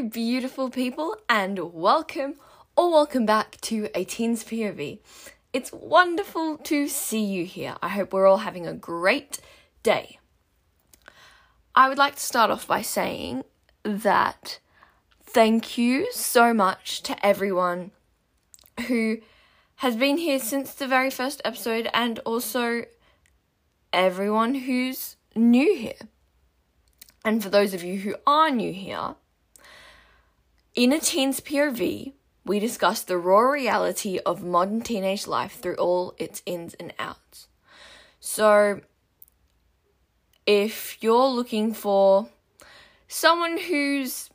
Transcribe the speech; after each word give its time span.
Beautiful 0.00 0.70
people, 0.70 1.18
and 1.28 1.58
welcome 1.74 2.36
or 2.76 2.90
welcome 2.90 3.26
back 3.26 3.60
to 3.60 3.90
A 3.94 4.04
Teen's 4.04 4.42
POV. 4.42 5.00
It's 5.52 5.70
wonderful 5.70 6.56
to 6.56 6.88
see 6.88 7.22
you 7.22 7.44
here. 7.44 7.76
I 7.82 7.88
hope 7.88 8.12
we're 8.12 8.26
all 8.26 8.38
having 8.38 8.66
a 8.66 8.72
great 8.72 9.38
day. 9.82 10.18
I 11.74 11.90
would 11.90 11.98
like 11.98 12.14
to 12.14 12.22
start 12.22 12.50
off 12.50 12.66
by 12.66 12.80
saying 12.80 13.44
that 13.82 14.60
thank 15.24 15.76
you 15.76 16.10
so 16.10 16.54
much 16.54 17.02
to 17.02 17.24
everyone 17.24 17.90
who 18.88 19.18
has 19.76 19.94
been 19.94 20.16
here 20.16 20.38
since 20.38 20.72
the 20.72 20.88
very 20.88 21.10
first 21.10 21.42
episode 21.44 21.88
and 21.92 22.18
also 22.20 22.86
everyone 23.92 24.54
who's 24.54 25.16
new 25.36 25.76
here. 25.76 26.08
And 27.26 27.42
for 27.42 27.50
those 27.50 27.74
of 27.74 27.84
you 27.84 27.98
who 28.00 28.14
are 28.26 28.50
new 28.50 28.72
here, 28.72 29.16
in 30.74 30.92
a 30.92 31.00
teen's 31.00 31.40
POV, 31.40 32.12
we 32.44 32.58
discuss 32.58 33.02
the 33.02 33.18
raw 33.18 33.40
reality 33.40 34.18
of 34.24 34.42
modern 34.42 34.80
teenage 34.80 35.26
life 35.26 35.60
through 35.60 35.76
all 35.76 36.14
its 36.18 36.42
ins 36.46 36.74
and 36.74 36.92
outs. 36.98 37.48
So, 38.20 38.80
if 40.46 41.02
you're 41.02 41.28
looking 41.28 41.72
for 41.72 42.28
someone 43.06 43.58
who's 43.58 44.30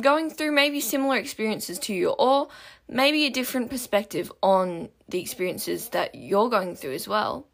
going 0.00 0.30
through 0.30 0.52
maybe 0.52 0.80
similar 0.80 1.16
experiences 1.16 1.78
to 1.80 1.94
you, 1.94 2.10
or 2.10 2.48
maybe 2.88 3.26
a 3.26 3.30
different 3.30 3.70
perspective 3.70 4.32
on 4.42 4.88
the 5.08 5.20
experiences 5.20 5.90
that 5.90 6.14
you're 6.14 6.48
going 6.48 6.74
through 6.74 6.94
as 6.94 7.06
well, 7.06 7.46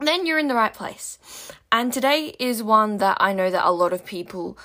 then 0.00 0.26
you're 0.26 0.38
in 0.38 0.48
the 0.48 0.54
right 0.54 0.74
place. 0.74 1.18
And 1.70 1.92
today 1.92 2.34
is 2.38 2.62
one 2.62 2.98
that 2.98 3.16
I 3.20 3.32
know 3.32 3.50
that 3.50 3.66
a 3.66 3.70
lot 3.70 3.92
of 3.92 4.04
people 4.04 4.58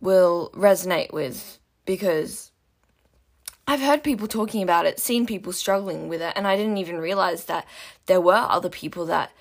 will 0.00 0.50
resonate 0.54 1.12
with 1.12 1.58
because 1.86 2.50
I've 3.66 3.80
heard 3.80 4.04
people 4.04 4.28
talking 4.28 4.62
about 4.62 4.86
it, 4.86 5.00
seen 5.00 5.26
people 5.26 5.52
struggling 5.52 6.08
with 6.08 6.20
it, 6.20 6.32
and 6.36 6.46
I 6.46 6.56
didn't 6.56 6.76
even 6.76 6.98
realize 6.98 7.46
that 7.46 7.66
there 8.06 8.20
were 8.20 8.46
other 8.48 8.68
people 8.68 9.06
that 9.06 9.32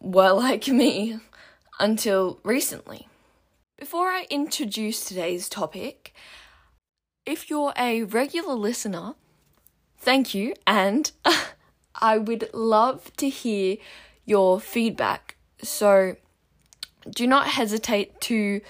were 0.00 0.32
like 0.32 0.68
me 0.68 1.20
until 1.78 2.40
recently. 2.42 3.06
Before 3.78 4.08
I 4.08 4.26
introduce 4.28 5.04
today's 5.04 5.48
topic, 5.48 6.12
if 7.24 7.48
you're 7.48 7.72
a 7.76 8.02
regular 8.02 8.54
listener, 8.54 9.14
thank 9.98 10.34
you, 10.34 10.54
and 10.66 11.12
I 11.94 12.18
would 12.18 12.50
love 12.52 13.12
to 13.18 13.28
hear 13.28 13.76
your 14.24 14.60
feedback. 14.60 15.36
So 15.62 16.16
do 17.08 17.26
not 17.26 17.48
hesitate 17.48 18.20
to 18.22 18.60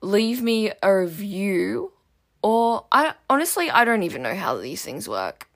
leave 0.00 0.42
me 0.42 0.72
a 0.82 0.96
review 0.96 1.92
or 2.42 2.86
I 2.90 3.14
honestly 3.28 3.70
I 3.70 3.84
don't 3.84 4.02
even 4.02 4.22
know 4.22 4.34
how 4.34 4.56
these 4.56 4.82
things 4.82 5.08
work. 5.08 5.48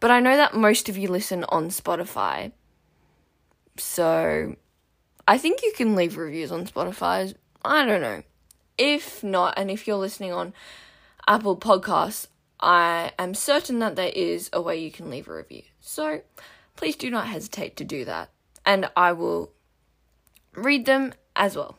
But 0.00 0.10
I 0.10 0.20
know 0.20 0.36
that 0.36 0.54
most 0.54 0.88
of 0.88 0.96
you 0.96 1.08
listen 1.08 1.44
on 1.48 1.68
Spotify. 1.68 2.52
So 3.78 4.56
I 5.26 5.38
think 5.38 5.62
you 5.62 5.72
can 5.76 5.96
leave 5.96 6.16
reviews 6.16 6.52
on 6.52 6.66
Spotify. 6.66 7.34
I 7.64 7.84
don't 7.84 8.00
know. 8.00 8.22
If 8.78 9.24
not, 9.24 9.54
and 9.56 9.70
if 9.70 9.86
you're 9.86 9.96
listening 9.96 10.32
on 10.32 10.52
Apple 11.26 11.56
Podcasts, 11.56 12.28
I 12.60 13.12
am 13.18 13.34
certain 13.34 13.78
that 13.80 13.96
there 13.96 14.12
is 14.14 14.50
a 14.52 14.60
way 14.60 14.78
you 14.78 14.90
can 14.90 15.10
leave 15.10 15.28
a 15.28 15.34
review. 15.34 15.62
So 15.80 16.22
please 16.76 16.96
do 16.96 17.10
not 17.10 17.26
hesitate 17.26 17.76
to 17.76 17.84
do 17.84 18.04
that. 18.04 18.30
And 18.64 18.90
I 18.96 19.12
will 19.12 19.52
read 20.54 20.86
them 20.86 21.14
as 21.34 21.56
well. 21.56 21.78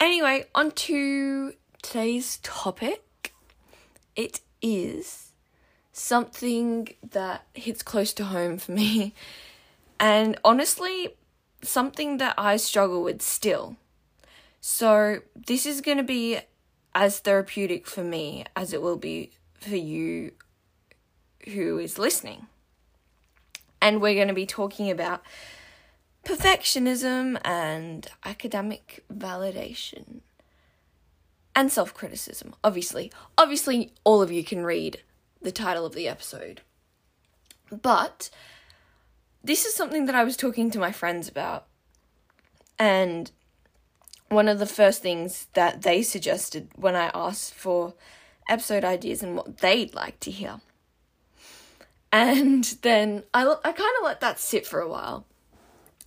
Anyway, 0.00 0.46
on 0.54 0.72
to 0.72 1.52
today's 1.82 2.38
topic. 2.38 3.34
It 4.16 4.40
is 4.62 5.32
something 5.92 6.88
that 7.10 7.44
hits 7.54 7.82
close 7.82 8.12
to 8.14 8.24
home 8.24 8.56
for 8.58 8.72
me, 8.72 9.14
and 10.00 10.38
honestly, 10.44 11.16
something 11.62 12.16
that 12.18 12.34
I 12.38 12.56
struggle 12.56 13.02
with 13.02 13.20
still. 13.20 13.76
So, 14.60 15.20
this 15.34 15.66
is 15.66 15.80
going 15.80 15.98
to 15.98 16.04
be 16.04 16.38
as 16.94 17.18
therapeutic 17.18 17.86
for 17.86 18.04
me 18.04 18.44
as 18.54 18.72
it 18.72 18.80
will 18.80 18.96
be 18.96 19.32
for 19.60 19.76
you 19.76 20.32
who 21.48 21.78
is 21.78 21.98
listening. 21.98 22.46
And 23.80 24.00
we're 24.00 24.14
going 24.14 24.28
to 24.28 24.34
be 24.34 24.46
talking 24.46 24.90
about 24.90 25.22
perfectionism 26.24 27.40
and 27.44 28.06
academic 28.24 29.04
validation 29.12 30.20
and 31.54 31.70
self 31.70 31.94
criticism, 31.94 32.54
obviously. 32.64 33.12
Obviously, 33.36 33.92
all 34.04 34.22
of 34.22 34.32
you 34.32 34.44
can 34.44 34.64
read 34.64 35.02
the 35.40 35.52
title 35.52 35.84
of 35.84 35.94
the 35.94 36.08
episode. 36.08 36.62
But 37.70 38.30
this 39.42 39.64
is 39.64 39.74
something 39.74 40.06
that 40.06 40.14
I 40.14 40.24
was 40.24 40.36
talking 40.36 40.70
to 40.70 40.78
my 40.78 40.92
friends 40.92 41.28
about. 41.28 41.66
And 42.78 43.30
one 44.28 44.48
of 44.48 44.58
the 44.58 44.66
first 44.66 45.02
things 45.02 45.46
that 45.52 45.82
they 45.82 46.02
suggested 46.02 46.68
when 46.76 46.96
I 46.96 47.10
asked 47.14 47.54
for 47.54 47.94
episode 48.48 48.84
ideas 48.84 49.22
and 49.22 49.36
what 49.36 49.58
they'd 49.58 49.94
like 49.94 50.18
to 50.20 50.30
hear. 50.30 50.60
And 52.10 52.64
then 52.82 53.24
I, 53.32 53.42
I 53.42 53.72
kind 53.72 53.96
of 53.98 54.04
let 54.04 54.20
that 54.20 54.38
sit 54.38 54.66
for 54.66 54.80
a 54.80 54.88
while. 54.88 55.26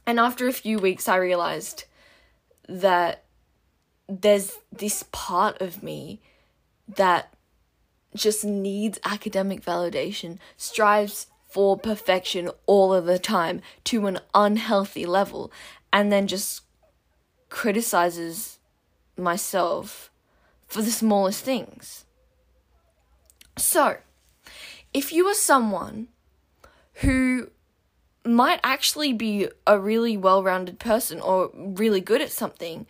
And 0.06 0.20
after 0.20 0.48
a 0.48 0.54
few 0.54 0.78
weeks, 0.78 1.08
I 1.08 1.16
realized 1.16 1.86
that 2.68 3.25
there's 4.08 4.58
this 4.72 5.04
part 5.12 5.62
of 5.62 5.82
me 5.84 6.22
that 6.88 7.34
just 8.16 8.46
needs 8.46 9.00
academic 9.04 9.62
validation, 9.62 10.38
strives 10.58 11.28
for 11.48 11.78
perfection 11.78 12.50
all 12.66 12.94
of 12.94 13.06
the 13.06 13.20
time 13.20 13.62
to 13.86 14.08
an 14.08 14.20
unhealthy 14.34 15.06
level, 15.06 15.52
and 15.92 16.12
then 16.12 16.28
just 16.28 16.62
criticizes 17.50 18.60
myself 19.18 20.12
for 20.68 20.82
the 20.82 20.92
smallest 20.92 21.44
things. 21.44 22.06
So, 23.58 23.98
if 24.94 25.12
you 25.14 25.26
are 25.28 25.36
someone 25.36 26.10
who 26.96 27.50
might 28.26 28.60
actually 28.64 29.14
be 29.14 29.48
a 29.68 29.80
really 29.80 30.18
well 30.18 30.44
rounded 30.44 30.80
person 30.80 31.20
or 31.20 31.52
really 31.54 32.02
good 32.02 32.22
at 32.22 32.32
something, 32.32 32.86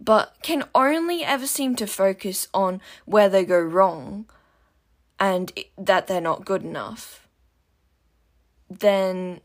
but 0.00 0.36
can 0.42 0.64
only 0.74 1.24
ever 1.24 1.46
seem 1.46 1.74
to 1.76 1.86
focus 1.86 2.48
on 2.54 2.80
where 3.04 3.28
they 3.28 3.44
go 3.44 3.58
wrong 3.58 4.26
and 5.18 5.52
that 5.76 6.06
they're 6.06 6.20
not 6.20 6.44
good 6.44 6.62
enough, 6.62 7.26
then 8.70 9.40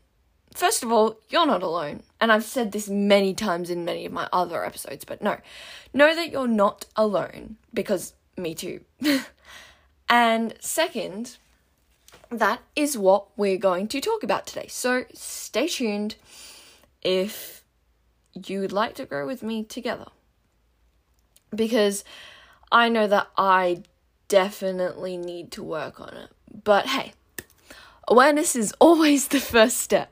first 0.54 0.82
of 0.82 0.92
all, 0.92 1.18
you're 1.28 1.46
not 1.46 1.62
alone. 1.62 2.02
And 2.20 2.30
I've 2.30 2.44
said 2.44 2.72
this 2.72 2.88
many 2.88 3.34
times 3.34 3.70
in 3.70 3.84
many 3.84 4.06
of 4.06 4.12
my 4.12 4.28
other 4.32 4.64
episodes, 4.64 5.04
but 5.04 5.20
no, 5.20 5.38
know 5.92 6.14
that 6.14 6.30
you're 6.30 6.48
not 6.48 6.86
alone 6.96 7.56
because 7.72 8.14
me 8.36 8.54
too. 8.54 8.80
and 10.08 10.54
second, 10.60 11.38
that 12.30 12.60
is 12.76 12.96
what 12.96 13.26
we're 13.36 13.58
going 13.58 13.88
to 13.88 14.00
talk 14.00 14.22
about 14.22 14.46
today. 14.46 14.66
So 14.68 15.04
stay 15.12 15.66
tuned 15.66 16.14
if 17.02 17.64
you'd 18.32 18.72
like 18.72 18.94
to 18.94 19.04
grow 19.04 19.26
with 19.26 19.42
me 19.42 19.64
together 19.64 20.06
because 21.54 22.04
I 22.70 22.88
know 22.88 23.06
that 23.06 23.28
I 23.36 23.82
definitely 24.28 25.16
need 25.16 25.50
to 25.52 25.62
work 25.62 26.00
on 26.00 26.14
it. 26.14 26.30
But 26.64 26.86
hey, 26.86 27.12
awareness 28.08 28.56
is 28.56 28.74
always 28.80 29.28
the 29.28 29.40
first 29.40 29.78
step. 29.78 30.10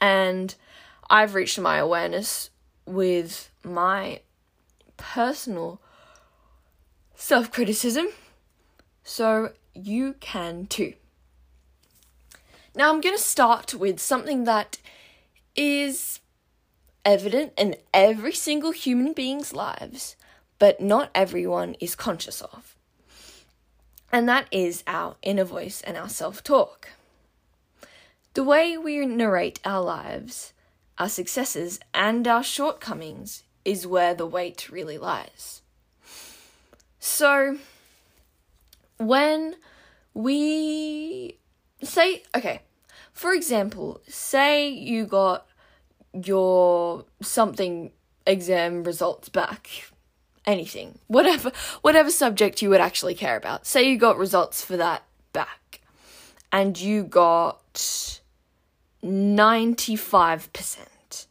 And 0.00 0.54
I've 1.10 1.34
reached 1.34 1.58
my 1.58 1.78
awareness 1.78 2.50
with 2.86 3.50
my 3.64 4.20
personal 4.96 5.80
self 7.14 7.50
criticism. 7.50 8.08
So 9.02 9.52
you 9.74 10.14
can 10.20 10.66
too. 10.66 10.94
Now, 12.74 12.90
I'm 12.90 13.00
going 13.00 13.16
to 13.16 13.22
start 13.22 13.74
with 13.74 13.98
something 13.98 14.44
that 14.44 14.78
is 15.56 16.20
evident 17.04 17.52
in 17.56 17.76
every 17.92 18.32
single 18.32 18.72
human 18.72 19.12
being's 19.12 19.52
lives, 19.52 20.16
but 20.58 20.80
not 20.80 21.10
everyone 21.14 21.74
is 21.80 21.94
conscious 21.94 22.40
of. 22.40 22.76
And 24.10 24.28
that 24.28 24.46
is 24.50 24.82
our 24.86 25.16
inner 25.22 25.44
voice 25.44 25.82
and 25.82 25.96
our 25.96 26.08
self 26.08 26.42
talk. 26.42 26.88
The 28.34 28.44
way 28.44 28.78
we 28.78 29.04
narrate 29.04 29.58
our 29.64 29.82
lives, 29.82 30.52
our 30.96 31.08
successes, 31.08 31.80
and 31.92 32.26
our 32.26 32.42
shortcomings 32.42 33.42
is 33.64 33.86
where 33.86 34.14
the 34.14 34.26
weight 34.26 34.70
really 34.70 34.96
lies. 34.96 35.62
So, 37.00 37.58
when 38.98 39.56
we 40.14 41.38
say, 41.82 42.22
okay, 42.36 42.62
for 43.12 43.32
example, 43.32 44.00
say 44.06 44.68
you 44.68 45.04
got 45.04 45.47
your 46.12 47.04
something 47.22 47.92
exam 48.26 48.84
results 48.84 49.28
back 49.28 49.68
anything, 50.46 50.98
whatever 51.06 51.52
whatever 51.82 52.10
subject 52.10 52.62
you 52.62 52.70
would 52.70 52.80
actually 52.80 53.14
care 53.14 53.36
about. 53.36 53.66
Say 53.66 53.88
you 53.88 53.98
got 53.98 54.18
results 54.18 54.64
for 54.64 54.76
that 54.76 55.04
back 55.32 55.80
and 56.50 56.80
you 56.80 57.04
got 57.04 58.20
95%. 59.04 61.26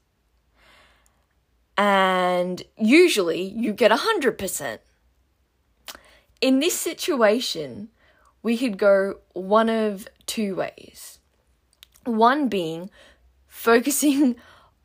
And 1.77 2.63
usually 2.77 3.41
you 3.41 3.74
get 3.74 3.91
100%. 3.91 4.79
In 6.39 6.59
this 6.59 6.79
situation, 6.79 7.89
we 8.41 8.57
could 8.57 8.77
go 8.77 9.19
one 9.33 9.69
of 9.69 10.07
two 10.25 10.56
ways. 10.56 11.19
One 12.06 12.47
being 12.47 12.89
focusing 13.47 14.35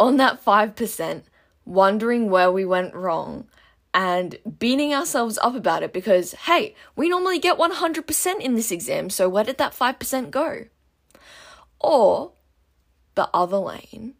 on 0.02 0.16
that 0.16 0.44
5%, 0.44 1.22
wondering 1.64 2.28
where 2.28 2.50
we 2.50 2.64
went 2.64 2.92
wrong, 2.92 3.46
and 3.94 4.36
beating 4.58 4.92
ourselves 4.92 5.38
up 5.38 5.54
about 5.54 5.84
it 5.84 5.92
because, 5.92 6.32
hey, 6.32 6.74
we 6.96 7.08
normally 7.08 7.38
get 7.38 7.56
100% 7.56 8.40
in 8.40 8.54
this 8.54 8.72
exam, 8.72 9.08
so 9.10 9.28
where 9.28 9.44
did 9.44 9.58
that 9.58 9.72
5% 9.72 10.30
go? 10.32 10.64
Or 11.78 12.32
the 13.14 13.30
other 13.32 13.58
lane 13.58 14.14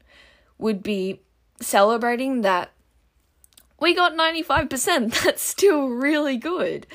would 0.57 0.85
be 0.85 1.23
celebrating 1.61 2.43
that 2.43 2.71
we 3.81 3.93
got 3.93 4.13
95%. 4.13 5.21
That's 5.25 5.43
still 5.43 5.89
really 5.89 6.37
good. 6.37 6.87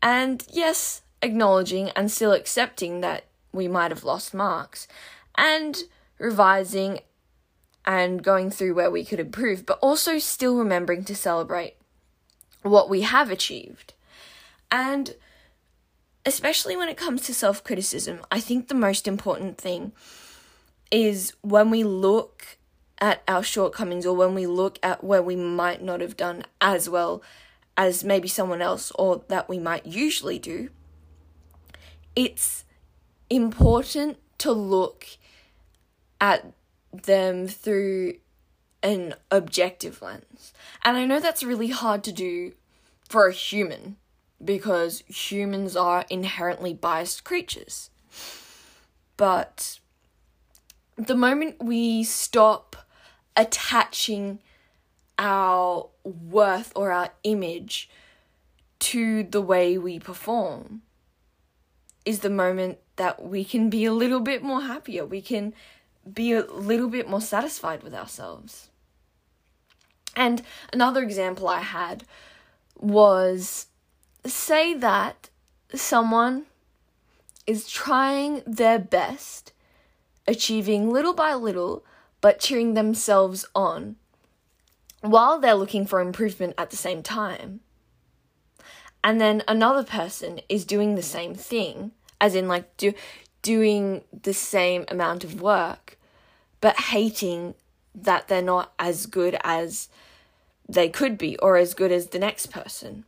And 0.00 0.42
yes, 0.50 1.02
acknowledging 1.20 1.90
and 1.90 2.10
still 2.10 2.32
accepting 2.32 3.02
that 3.02 3.26
we 3.52 3.68
might 3.68 3.90
have 3.90 4.04
lost 4.04 4.32
marks 4.32 4.88
and 5.36 5.82
revising 6.18 7.00
and 7.84 8.22
going 8.22 8.50
through 8.50 8.74
where 8.74 8.90
we 8.90 9.04
could 9.04 9.20
improve, 9.20 9.66
but 9.66 9.78
also 9.80 10.18
still 10.18 10.56
remembering 10.56 11.04
to 11.04 11.16
celebrate 11.16 11.76
what 12.62 12.88
we 12.88 13.02
have 13.02 13.30
achieved. 13.30 13.94
And 14.70 15.16
especially 16.24 16.76
when 16.76 16.88
it 16.88 16.96
comes 16.96 17.22
to 17.22 17.34
self 17.34 17.62
criticism, 17.64 18.20
I 18.30 18.40
think 18.40 18.68
the 18.68 18.74
most 18.74 19.08
important 19.08 19.58
thing 19.58 19.92
is 20.90 21.32
when 21.40 21.70
we 21.70 21.84
look 21.84 22.58
at 22.98 23.22
our 23.26 23.42
shortcomings 23.42 24.06
or 24.06 24.14
when 24.14 24.34
we 24.34 24.46
look 24.46 24.78
at 24.82 25.02
where 25.02 25.22
we 25.22 25.34
might 25.34 25.82
not 25.82 26.00
have 26.00 26.16
done 26.16 26.44
as 26.60 26.88
well 26.88 27.22
as 27.76 28.04
maybe 28.04 28.28
someone 28.28 28.62
else 28.62 28.92
or 28.94 29.24
that 29.28 29.48
we 29.48 29.58
might 29.58 29.86
usually 29.86 30.38
do, 30.38 30.68
it's 32.14 32.64
important 33.30 34.18
to 34.38 34.52
look 34.52 35.06
at 36.20 36.52
them 36.92 37.48
through 37.48 38.14
an 38.82 39.14
objective 39.30 40.02
lens. 40.02 40.52
And 40.84 40.96
I 40.96 41.06
know 41.06 41.20
that's 41.20 41.42
really 41.42 41.68
hard 41.68 42.04
to 42.04 42.12
do 42.12 42.52
for 43.08 43.26
a 43.26 43.32
human 43.32 43.96
because 44.44 45.02
humans 45.06 45.76
are 45.76 46.04
inherently 46.10 46.74
biased 46.74 47.24
creatures. 47.24 47.90
But 49.16 49.78
the 50.96 51.14
moment 51.14 51.62
we 51.62 52.02
stop 52.04 52.76
attaching 53.36 54.40
our 55.18 55.88
worth 56.04 56.72
or 56.74 56.90
our 56.90 57.10
image 57.22 57.88
to 58.80 59.22
the 59.22 59.40
way 59.40 59.78
we 59.78 59.98
perform 60.00 60.82
is 62.04 62.20
the 62.20 62.30
moment 62.30 62.78
that 62.96 63.24
we 63.24 63.44
can 63.44 63.70
be 63.70 63.84
a 63.84 63.92
little 63.92 64.20
bit 64.20 64.42
more 64.42 64.62
happier. 64.62 65.06
We 65.06 65.22
can 65.22 65.54
be 66.10 66.32
a 66.32 66.44
little 66.44 66.88
bit 66.88 67.08
more 67.08 67.20
satisfied 67.20 67.82
with 67.82 67.94
ourselves. 67.94 68.70
And 70.16 70.42
another 70.72 71.02
example 71.02 71.48
I 71.48 71.60
had 71.60 72.04
was 72.78 73.66
say 74.24 74.74
that 74.74 75.30
someone 75.74 76.44
is 77.46 77.68
trying 77.68 78.42
their 78.46 78.78
best, 78.78 79.52
achieving 80.26 80.90
little 80.90 81.14
by 81.14 81.34
little, 81.34 81.84
but 82.20 82.38
cheering 82.38 82.74
themselves 82.74 83.44
on 83.54 83.96
while 85.00 85.38
they're 85.40 85.54
looking 85.54 85.84
for 85.86 86.00
improvement 86.00 86.54
at 86.56 86.70
the 86.70 86.76
same 86.76 87.02
time. 87.02 87.60
And 89.02 89.20
then 89.20 89.42
another 89.48 89.82
person 89.82 90.40
is 90.48 90.64
doing 90.64 90.94
the 90.94 91.02
same 91.02 91.34
thing, 91.34 91.90
as 92.20 92.36
in 92.36 92.46
like 92.46 92.76
do 92.76 92.92
doing 93.42 94.02
the 94.22 94.32
same 94.32 94.84
amount 94.88 95.24
of 95.24 95.40
work, 95.40 95.98
but 96.60 96.78
hating 96.78 97.54
that 97.94 98.28
they're 98.28 98.40
not 98.40 98.72
as 98.78 99.06
good 99.06 99.36
as 99.44 99.88
they 100.68 100.88
could 100.88 101.18
be 101.18 101.36
or 101.38 101.56
as 101.56 101.74
good 101.74 101.92
as 101.92 102.08
the 102.08 102.18
next 102.18 102.46
person. 102.46 103.04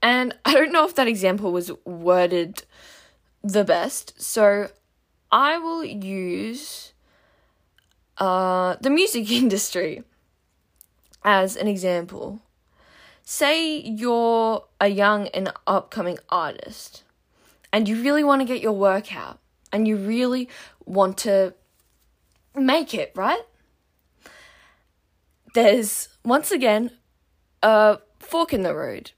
And 0.00 0.36
I 0.44 0.54
don't 0.54 0.72
know 0.72 0.86
if 0.86 0.94
that 0.94 1.08
example 1.08 1.52
was 1.52 1.70
worded 1.84 2.64
the 3.42 3.64
best, 3.64 4.20
so 4.20 4.68
I 5.30 5.58
will 5.58 5.84
use 5.84 6.92
uh, 8.18 8.76
the 8.80 8.90
music 8.90 9.30
industry 9.32 10.04
as 11.24 11.56
an 11.56 11.66
example. 11.66 12.40
Say 13.24 13.80
you're 13.80 14.64
a 14.80 14.88
young 14.88 15.28
and 15.28 15.52
upcoming 15.66 16.18
artist 16.28 17.04
and 17.72 17.88
you 17.88 18.02
really 18.02 18.22
want 18.22 18.40
to 18.40 18.46
get 18.46 18.62
your 18.62 18.72
work 18.72 19.14
out 19.14 19.38
and 19.72 19.88
you 19.88 19.96
really 19.96 20.48
want 20.84 21.18
to 21.18 21.54
make 22.54 22.94
it, 22.94 23.12
right? 23.14 23.42
There's 25.54 26.08
once 26.24 26.50
again 26.50 26.90
a 27.62 27.98
fork 28.20 28.52
in 28.52 28.62
the 28.62 28.74
road. 28.74 29.12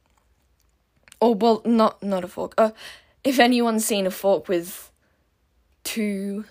Or 1.21 1.35
well, 1.35 1.63
not 1.65 2.03
not 2.03 2.25
a 2.25 2.29
fork. 2.29 2.55
Uh, 2.59 2.71
if 3.23 3.39
anyone's 3.39 3.85
seen 3.85 4.07
a 4.07 4.11
fork 4.11 4.49
with 4.49 4.91
two 5.83 6.45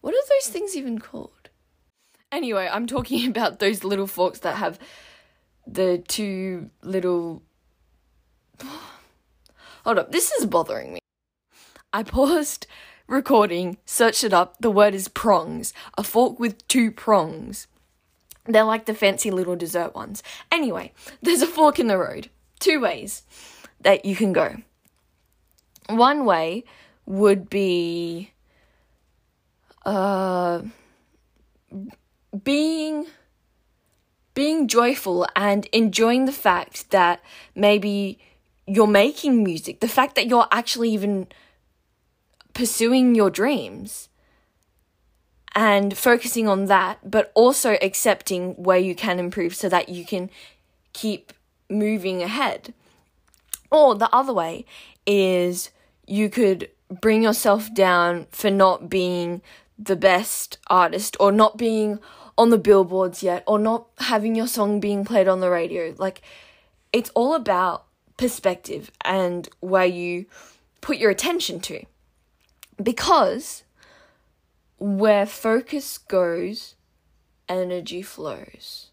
what 0.00 0.14
are 0.14 0.28
those 0.28 0.52
things 0.52 0.76
even 0.76 0.98
called? 0.98 1.50
Anyway, 2.30 2.68
I'm 2.70 2.86
talking 2.86 3.28
about 3.30 3.58
those 3.58 3.84
little 3.84 4.06
forks 4.06 4.40
that 4.40 4.56
have 4.56 4.78
the 5.66 6.02
two 6.06 6.70
little 6.82 7.42
Hold 9.84 9.98
up, 9.98 10.12
this 10.12 10.32
is 10.32 10.46
bothering 10.46 10.92
me. 10.94 10.98
I 11.92 12.02
paused 12.02 12.66
recording, 13.06 13.78
searched 13.84 14.22
it 14.22 14.32
up. 14.32 14.56
The 14.60 14.70
word 14.70 14.94
is 14.94 15.08
prongs. 15.08 15.72
A 15.96 16.02
fork 16.02 16.38
with 16.38 16.66
two 16.68 16.90
prongs. 16.90 17.66
They're 18.46 18.64
like 18.64 18.86
the 18.86 18.94
fancy 18.94 19.30
little 19.30 19.56
dessert 19.56 19.94
ones. 19.94 20.22
Anyway, 20.50 20.92
there's 21.22 21.42
a 21.42 21.46
fork 21.46 21.78
in 21.78 21.86
the 21.86 21.98
road. 21.98 22.30
Two 22.60 22.80
ways 22.80 23.22
that 23.80 24.04
you 24.04 24.16
can 24.16 24.32
go. 24.32 24.56
One 25.88 26.24
way 26.24 26.64
would 27.06 27.48
be 27.48 28.32
uh 29.86 30.62
being 32.42 33.06
being 34.34 34.68
joyful 34.68 35.26
and 35.34 35.66
enjoying 35.72 36.26
the 36.26 36.32
fact 36.32 36.90
that 36.90 37.20
maybe 37.54 38.18
you're 38.68 38.86
making 38.86 39.42
music, 39.42 39.80
the 39.80 39.88
fact 39.88 40.14
that 40.16 40.26
you're 40.28 40.46
actually 40.50 40.90
even 40.90 41.26
pursuing 42.52 43.14
your 43.14 43.30
dreams 43.30 44.08
and 45.54 45.96
focusing 45.96 46.48
on 46.48 46.66
that, 46.66 46.98
but 47.08 47.32
also 47.34 47.78
accepting 47.80 48.52
where 48.54 48.78
you 48.78 48.94
can 48.94 49.18
improve 49.18 49.54
so 49.54 49.68
that 49.68 49.88
you 49.88 50.04
can 50.04 50.30
keep 50.92 51.32
moving 51.70 52.22
ahead. 52.22 52.74
Or 53.70 53.94
the 53.94 54.14
other 54.14 54.32
way 54.32 54.64
is 55.06 55.70
you 56.06 56.30
could 56.30 56.70
bring 56.88 57.22
yourself 57.22 57.72
down 57.74 58.26
for 58.30 58.50
not 58.50 58.88
being 58.88 59.42
the 59.78 59.96
best 59.96 60.58
artist 60.68 61.16
or 61.20 61.30
not 61.30 61.56
being 61.56 61.98
on 62.36 62.50
the 62.50 62.58
billboards 62.58 63.22
yet 63.22 63.42
or 63.46 63.58
not 63.58 63.86
having 63.98 64.34
your 64.34 64.46
song 64.46 64.80
being 64.80 65.04
played 65.04 65.28
on 65.28 65.40
the 65.40 65.50
radio. 65.50 65.94
Like, 65.98 66.22
it's 66.92 67.10
all 67.10 67.34
about 67.34 67.84
perspective 68.18 68.90
and 69.02 69.48
where 69.60 69.86
you 69.86 70.26
put 70.82 70.98
your 70.98 71.10
attention 71.10 71.60
to. 71.60 71.82
Because 72.82 73.64
where 74.78 75.24
focus 75.24 75.96
goes, 75.96 76.74
energy 77.48 78.02
flows. 78.02 78.90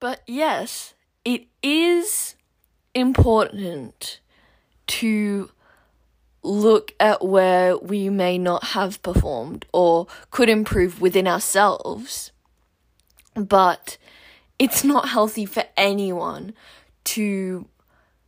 But 0.00 0.22
yes, 0.26 0.94
it 1.24 1.46
is 1.62 2.36
important 2.94 4.20
to 4.86 5.50
look 6.42 6.92
at 7.00 7.24
where 7.24 7.76
we 7.76 8.10
may 8.10 8.38
not 8.38 8.64
have 8.64 9.02
performed 9.02 9.66
or 9.72 10.06
could 10.30 10.48
improve 10.48 11.00
within 11.00 11.26
ourselves. 11.26 12.30
But 13.34 13.96
it's 14.58 14.84
not 14.84 15.08
healthy 15.08 15.46
for 15.46 15.64
anyone 15.76 16.54
to 17.04 17.68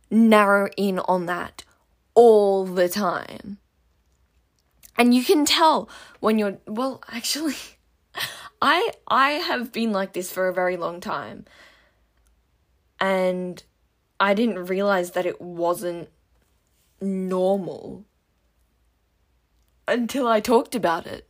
narrow 0.09 0.69
in 0.77 0.99
on 0.99 1.25
that 1.25 1.63
all 2.13 2.65
the 2.65 2.89
time. 2.89 3.57
And 4.97 5.13
you 5.13 5.23
can 5.23 5.45
tell 5.45 5.89
when 6.19 6.39
you're, 6.39 6.57
well, 6.65 7.03
actually, 7.11 7.55
I 8.61 8.91
I 9.07 9.31
have 9.31 9.71
been 9.71 9.91
like 9.91 10.13
this 10.13 10.31
for 10.31 10.47
a 10.47 10.53
very 10.53 10.77
long 10.77 10.99
time. 10.99 11.45
And 12.99 13.63
I 14.19 14.33
didn't 14.33 14.65
realize 14.65 15.11
that 15.11 15.27
it 15.27 15.39
wasn't 15.39 16.09
normal 16.99 18.05
until 19.87 20.27
I 20.27 20.39
talked 20.39 20.73
about 20.73 21.05
it. 21.05 21.27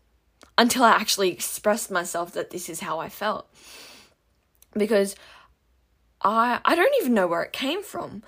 Until 0.58 0.84
I 0.84 0.92
actually 0.92 1.32
expressed 1.32 1.92
myself 1.92 2.32
that 2.34 2.50
this 2.50 2.70
is 2.70 2.80
how 2.80 3.00
I 3.00 3.10
felt. 3.10 3.48
Because 4.74 5.16
I 6.22 6.60
I 6.66 6.76
don't 6.76 6.94
even 7.02 7.14
know 7.14 7.28
where 7.28 7.44
it 7.44 7.54
came 7.54 7.84
from, 7.84 8.24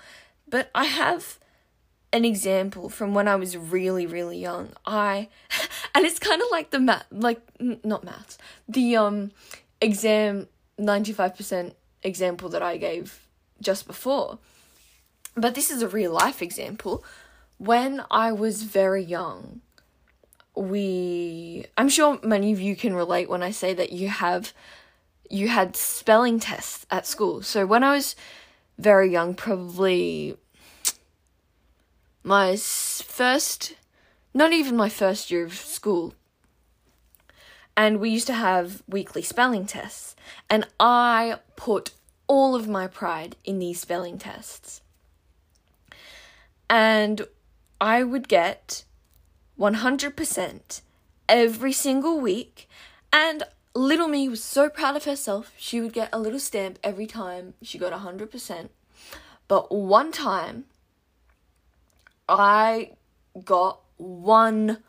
but 0.48 0.70
I 0.74 0.86
have 0.86 1.40
an 2.12 2.26
example 2.26 2.90
from 2.90 3.14
when 3.14 3.28
I 3.28 3.36
was 3.36 3.56
really 3.58 4.06
really 4.06 4.40
young. 4.40 4.72
I 4.86 5.30
and 5.96 6.06
it's 6.06 6.20
kind 6.20 6.42
of 6.42 6.48
like 6.52 6.72
the 6.72 6.80
math 6.80 7.06
like 7.12 7.42
not 7.60 8.04
maths. 8.04 8.38
The 8.68 8.96
um 8.96 9.32
exam 9.82 10.48
95% 10.80 11.74
example 12.04 12.50
that 12.50 12.62
I 12.62 12.78
gave 12.78 13.28
just 13.62 13.88
before. 13.88 14.40
But 15.36 15.56
this 15.56 15.72
is 15.72 15.82
a 15.82 15.88
real 15.88 16.12
life 16.12 16.42
example. 16.42 17.04
When 17.58 18.04
I 18.10 18.32
was 18.32 18.64
very 18.64 19.04
young, 19.04 19.62
we 20.56 21.66
I'm 21.78 21.90
sure 21.90 22.20
many 22.24 22.52
of 22.52 22.60
you 22.60 22.76
can 22.76 22.94
relate 22.94 23.30
when 23.30 23.44
I 23.44 23.52
say 23.52 23.74
that 23.74 23.92
you 23.92 24.10
have 24.10 24.54
you 25.30 25.48
had 25.48 25.76
spelling 25.76 26.40
tests 26.40 26.86
at 26.90 27.06
school. 27.06 27.42
So 27.42 27.66
when 27.66 27.84
I 27.84 27.94
was 27.96 28.16
very 28.78 29.12
young, 29.12 29.36
probably 29.36 30.36
my 32.24 32.56
first, 32.56 33.76
not 34.34 34.54
even 34.54 34.76
my 34.76 34.90
first 34.90 35.30
year 35.32 35.46
of 35.46 35.54
school, 35.54 36.14
and 37.78 38.00
we 38.00 38.10
used 38.10 38.28
to 38.28 38.34
have 38.34 38.84
weekly 38.88 39.22
spelling 39.22 39.66
tests, 39.66 40.16
and 40.50 40.68
I 40.80 41.40
put 41.56 41.92
all 42.28 42.56
of 42.56 42.68
my 42.68 42.88
pride 42.88 43.36
in 43.46 43.60
these 43.60 43.80
spelling 43.80 44.18
tests. 44.18 44.82
And 46.70 47.26
I 47.80 48.04
would 48.04 48.28
get 48.28 48.84
100% 49.58 50.82
every 51.28 51.72
single 51.72 52.20
week, 52.20 52.70
and 53.14 53.44
Little 53.76 54.08
me 54.08 54.28
was 54.28 54.44
so 54.44 54.68
proud 54.70 54.96
of 54.96 55.06
herself, 55.06 55.54
she 55.58 55.80
would 55.80 55.94
get 55.94 56.10
a 56.12 56.20
little 56.20 56.40
stamp 56.40 56.80
every 56.84 57.06
time 57.06 57.54
she 57.62 57.78
got 57.78 57.94
100%. 57.94 58.70
But 59.48 59.72
one 59.72 60.12
time, 60.12 60.66
I 62.28 62.92
got 63.46 63.82
one, 63.98 64.80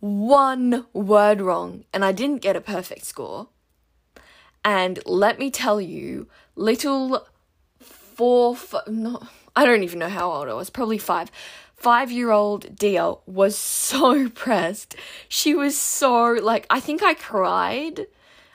one 0.00 0.86
word 0.92 1.40
wrong, 1.40 1.84
and 1.92 2.04
I 2.04 2.12
didn't 2.12 2.42
get 2.42 2.56
a 2.56 2.60
perfect 2.60 3.04
score. 3.04 3.48
And 4.64 5.00
let 5.06 5.38
me 5.38 5.50
tell 5.50 5.80
you, 5.80 6.28
little 6.54 7.26
four, 7.80 8.54
f- 8.54 8.74
I 9.56 9.64
don't 9.64 9.82
even 9.82 9.98
know 9.98 10.08
how 10.08 10.30
old 10.30 10.48
I 10.48 10.54
was, 10.54 10.70
probably 10.70 10.98
five 10.98 11.30
five 11.78 12.10
year 12.10 12.30
old 12.30 12.76
Dia 12.76 13.14
was 13.26 13.56
so 13.56 14.28
pressed. 14.34 14.96
She 15.28 15.54
was 15.54 15.76
so, 15.76 16.32
like, 16.32 16.66
I 16.70 16.80
think 16.80 17.02
I 17.02 17.14
cried. 17.14 18.06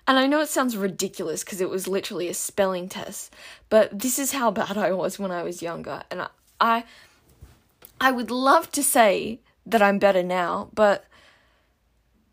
And 0.05 0.19
I 0.19 0.27
know 0.27 0.41
it 0.41 0.49
sounds 0.49 0.75
ridiculous 0.75 1.43
because 1.43 1.61
it 1.61 1.69
was 1.69 1.87
literally 1.87 2.27
a 2.27 2.33
spelling 2.33 2.89
test, 2.89 3.33
but 3.69 3.97
this 3.97 4.19
is 4.19 4.33
how 4.33 4.51
bad 4.51 4.77
I 4.77 4.91
was 4.91 5.17
when 5.17 5.31
I 5.31 5.43
was 5.43 5.61
younger. 5.61 6.03
And 6.11 6.23
I, 6.23 6.27
I, 6.59 6.83
I 8.01 8.11
would 8.11 8.29
love 8.29 8.69
to 8.73 8.83
say 8.83 9.39
that 9.65 9.81
I'm 9.81 9.99
better 9.99 10.21
now, 10.21 10.69
but 10.73 11.05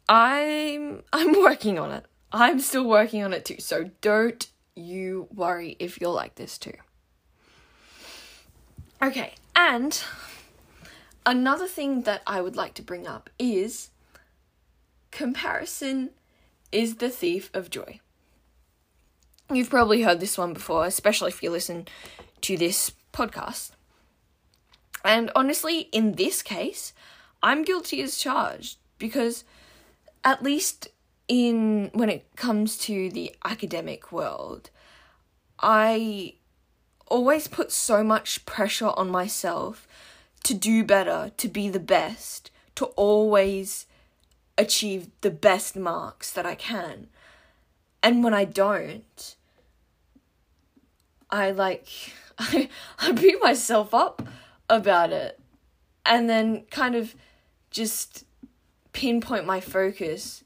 I'm 0.09 1.05
I'm 1.13 1.41
working 1.41 1.79
on 1.79 1.93
it. 1.93 2.05
I'm 2.33 2.61
still 2.61 2.85
working 2.85 3.23
on 3.23 3.33
it 3.33 3.45
too. 3.45 3.61
So 3.61 3.91
don't 4.01 4.47
you 4.75 5.29
worry 5.33 5.77
if 5.79 6.01
you're 6.01 6.11
like 6.11 6.35
this 6.35 6.59
too. 6.59 6.75
Okay, 9.03 9.35
and 9.57 10.03
Another 11.27 11.67
thing 11.67 12.03
that 12.03 12.23
I 12.27 12.41
would 12.41 12.57
like 12.57 12.75
to 12.75 12.83
bring 12.83 13.07
up 13.07 13.31
is 13.39 13.91
comparison 15.11 16.11
is 16.73 16.97
the 16.97 17.11
thief 17.11 17.51
of 17.53 17.71
joy. 17.71 18.01
You've 19.53 19.71
probably 19.71 20.03
heard 20.03 20.21
this 20.21 20.39
one 20.39 20.53
before, 20.53 20.87
especially 20.87 21.29
if 21.29 21.43
you 21.43 21.51
listen 21.51 21.89
to 22.43 22.57
this 22.57 22.93
podcast. 23.13 23.73
And 25.05 25.31
honestly, 25.35 25.89
in 25.93 26.13
this 26.13 26.43
case, 26.43 26.93
I'm 27.43 27.65
guilty 27.65 28.01
as 28.03 28.17
charged 28.17 28.79
because 28.99 29.45
at 30.25 30.43
least 30.43 30.89
in 31.27 31.91
when 31.95 32.11
it 32.11 32.27
comes 32.37 32.77
to 32.79 33.11
the 33.11 33.35
academic 33.45 34.13
world, 34.13 34.71
I 35.59 36.35
always 37.09 37.49
put 37.49 37.73
so 37.73 38.05
much 38.05 38.47
pressure 38.47 38.91
on 38.97 39.11
myself 39.11 39.89
to 40.45 40.55
do 40.55 40.85
better, 40.85 41.33
to 41.37 41.49
be 41.49 41.69
the 41.69 41.81
best, 41.81 42.51
to 42.77 42.87
always 42.87 43.87
achieve 44.57 45.09
the 45.21 45.31
best 45.31 45.77
marks 45.77 46.31
that 46.33 46.47
I 46.47 46.55
can. 46.55 47.09
And 48.03 48.25
when 48.25 48.35
I 48.35 48.45
don't, 48.45 49.37
I 51.31 51.51
like 51.51 51.87
I 52.39 52.69
I 52.99 53.13
beat 53.13 53.43
myself 53.43 53.95
up 53.95 54.23
about 54.69 55.13
it 55.13 55.41
and 56.07 56.29
then 56.29 56.65
kind 56.71 56.95
of 56.95 57.15
just 57.71 58.25
pinpoint 58.93 59.47
my 59.47 59.61
focus 59.61 60.45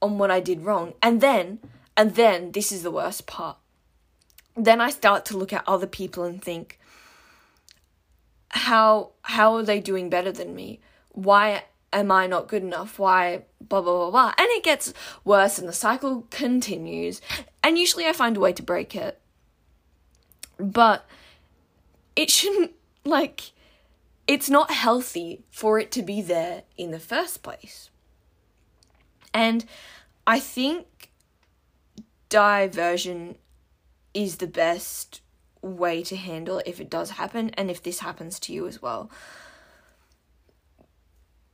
on 0.00 0.18
what 0.18 0.30
I 0.30 0.40
did 0.40 0.62
wrong. 0.64 0.94
And 1.02 1.20
then 1.20 1.60
and 1.96 2.14
then 2.14 2.52
this 2.52 2.72
is 2.72 2.82
the 2.82 2.90
worst 2.90 3.26
part. 3.26 3.56
Then 4.56 4.80
I 4.80 4.90
start 4.90 5.24
to 5.26 5.36
look 5.36 5.52
at 5.52 5.64
other 5.66 5.86
people 5.86 6.24
and 6.24 6.42
think, 6.42 6.78
how 8.54 9.10
how 9.22 9.56
are 9.56 9.64
they 9.64 9.80
doing 9.80 10.08
better 10.08 10.30
than 10.30 10.54
me? 10.54 10.80
Why 11.10 11.64
am 11.92 12.12
I 12.12 12.28
not 12.28 12.48
good 12.48 12.62
enough? 12.62 13.00
Why 13.00 13.42
blah 13.60 13.82
blah 13.82 13.92
blah 13.92 14.10
blah? 14.10 14.34
And 14.38 14.48
it 14.50 14.62
gets 14.62 14.94
worse 15.24 15.58
and 15.58 15.68
the 15.68 15.72
cycle 15.72 16.26
continues. 16.30 17.20
And 17.64 17.78
usually 17.78 18.06
I 18.06 18.12
find 18.12 18.36
a 18.36 18.40
way 18.40 18.52
to 18.52 18.62
break 18.62 18.94
it. 18.94 19.20
But 20.56 21.04
it 22.14 22.30
shouldn't 22.30 22.72
like 23.04 23.50
it's 24.28 24.48
not 24.48 24.70
healthy 24.70 25.42
for 25.50 25.80
it 25.80 25.90
to 25.92 26.02
be 26.02 26.22
there 26.22 26.62
in 26.76 26.92
the 26.92 27.00
first 27.00 27.42
place. 27.42 27.90
And 29.34 29.64
I 30.28 30.38
think 30.38 31.10
diversion 32.28 33.34
is 34.14 34.36
the 34.36 34.46
best 34.46 35.20
way 35.64 36.02
to 36.04 36.16
handle 36.16 36.62
if 36.66 36.80
it 36.80 36.90
does 36.90 37.10
happen 37.10 37.50
and 37.50 37.70
if 37.70 37.82
this 37.82 38.00
happens 38.00 38.38
to 38.40 38.52
you 38.52 38.66
as 38.66 38.82
well. 38.82 39.10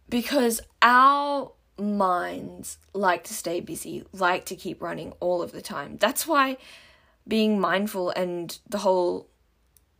Because 0.08 0.60
our 0.82 1.52
minds 1.78 2.78
like 2.92 3.24
to 3.24 3.34
stay 3.34 3.60
busy, 3.60 4.04
like 4.12 4.44
to 4.46 4.56
keep 4.56 4.82
running 4.82 5.12
all 5.20 5.42
of 5.42 5.52
the 5.52 5.62
time. 5.62 5.96
That's 5.98 6.26
why 6.26 6.58
being 7.26 7.60
mindful 7.60 8.10
and 8.10 8.58
the 8.68 8.78
whole 8.78 9.28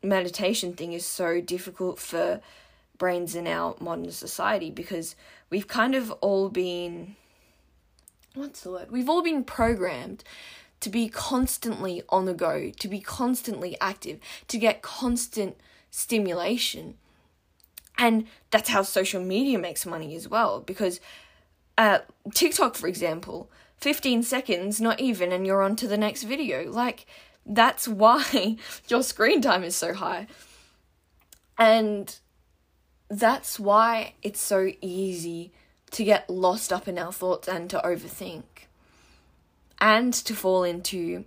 meditation 0.02 0.73
thing 0.73 0.93
is 0.93 1.07
so 1.07 1.40
difficult 1.40 1.99
for 1.99 2.40
brains 2.99 3.35
in 3.35 3.47
our 3.47 3.76
modern 3.81 4.11
society 4.11 4.71
because 4.71 5.14
we've 5.49 5.69
kind 5.69 5.95
of 5.95 6.11
all 6.21 6.49
been 6.49 7.17
what's 8.35 8.61
the 8.62 8.71
word? 8.71 8.90
We've 8.90 9.09
all 9.09 9.23
been 9.23 9.45
programmed 9.45 10.25
to 10.81 10.89
be 10.89 11.09
constantly 11.09 12.03
on 12.09 12.25
the 12.25 12.35
go, 12.35 12.71
to 12.71 12.89
be 12.89 13.01
constantly 13.01 13.77
active, 13.81 14.19
to 14.49 14.59
get 14.59 14.83
constant 14.83 15.57
stimulation. 15.91 16.95
And 17.99 18.27
that's 18.51 18.71
how 18.71 18.83
social 18.83 19.23
media 19.23 19.59
makes 19.59 19.85
money 19.85 20.15
as 20.17 20.27
well, 20.27 20.61
because 20.61 21.01
uh, 21.77 22.01
TikTok, 22.35 22.77
for 22.77 22.87
example, 22.87 23.51
15 23.77 24.23
seconds, 24.23 24.81
not 24.81 25.01
even, 25.01 25.33
and 25.33 25.47
you're 25.47 25.63
on 25.63 25.77
to 25.77 25.89
the 25.89 25.99
next 25.99 26.23
video. 26.23 26.71
Like, 26.71 27.07
that's 27.45 27.87
why 28.03 28.57
your 28.89 29.03
screen 29.03 29.43
time 29.43 29.65
is 29.65 29.77
so 29.77 29.95
high. 29.95 30.27
And 31.59 32.15
that's 33.11 33.61
why 33.61 34.15
it's 34.23 34.41
so 34.41 34.71
easy 34.81 35.53
to 35.91 36.05
get 36.05 36.31
lost 36.31 36.73
up 36.73 36.89
in 36.89 36.99
our 36.99 37.13
thoughts 37.13 37.49
and 37.49 37.69
to 37.69 37.81
overthink 37.85 38.45
and 39.81 40.13
to 40.13 40.35
fall 40.35 40.65
into 40.65 41.25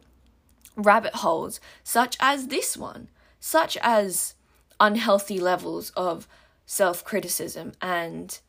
rabbit 0.76 1.16
holes 1.16 1.60
such 1.84 2.18
as 2.20 2.48
this 2.48 2.78
one, 2.78 3.10
such 3.40 3.78
as 3.82 4.36
unhealthy 4.80 5.40
levels 5.40 5.92
of 5.92 6.28
self 6.66 7.04
criticism 7.04 7.74
and 7.82 8.40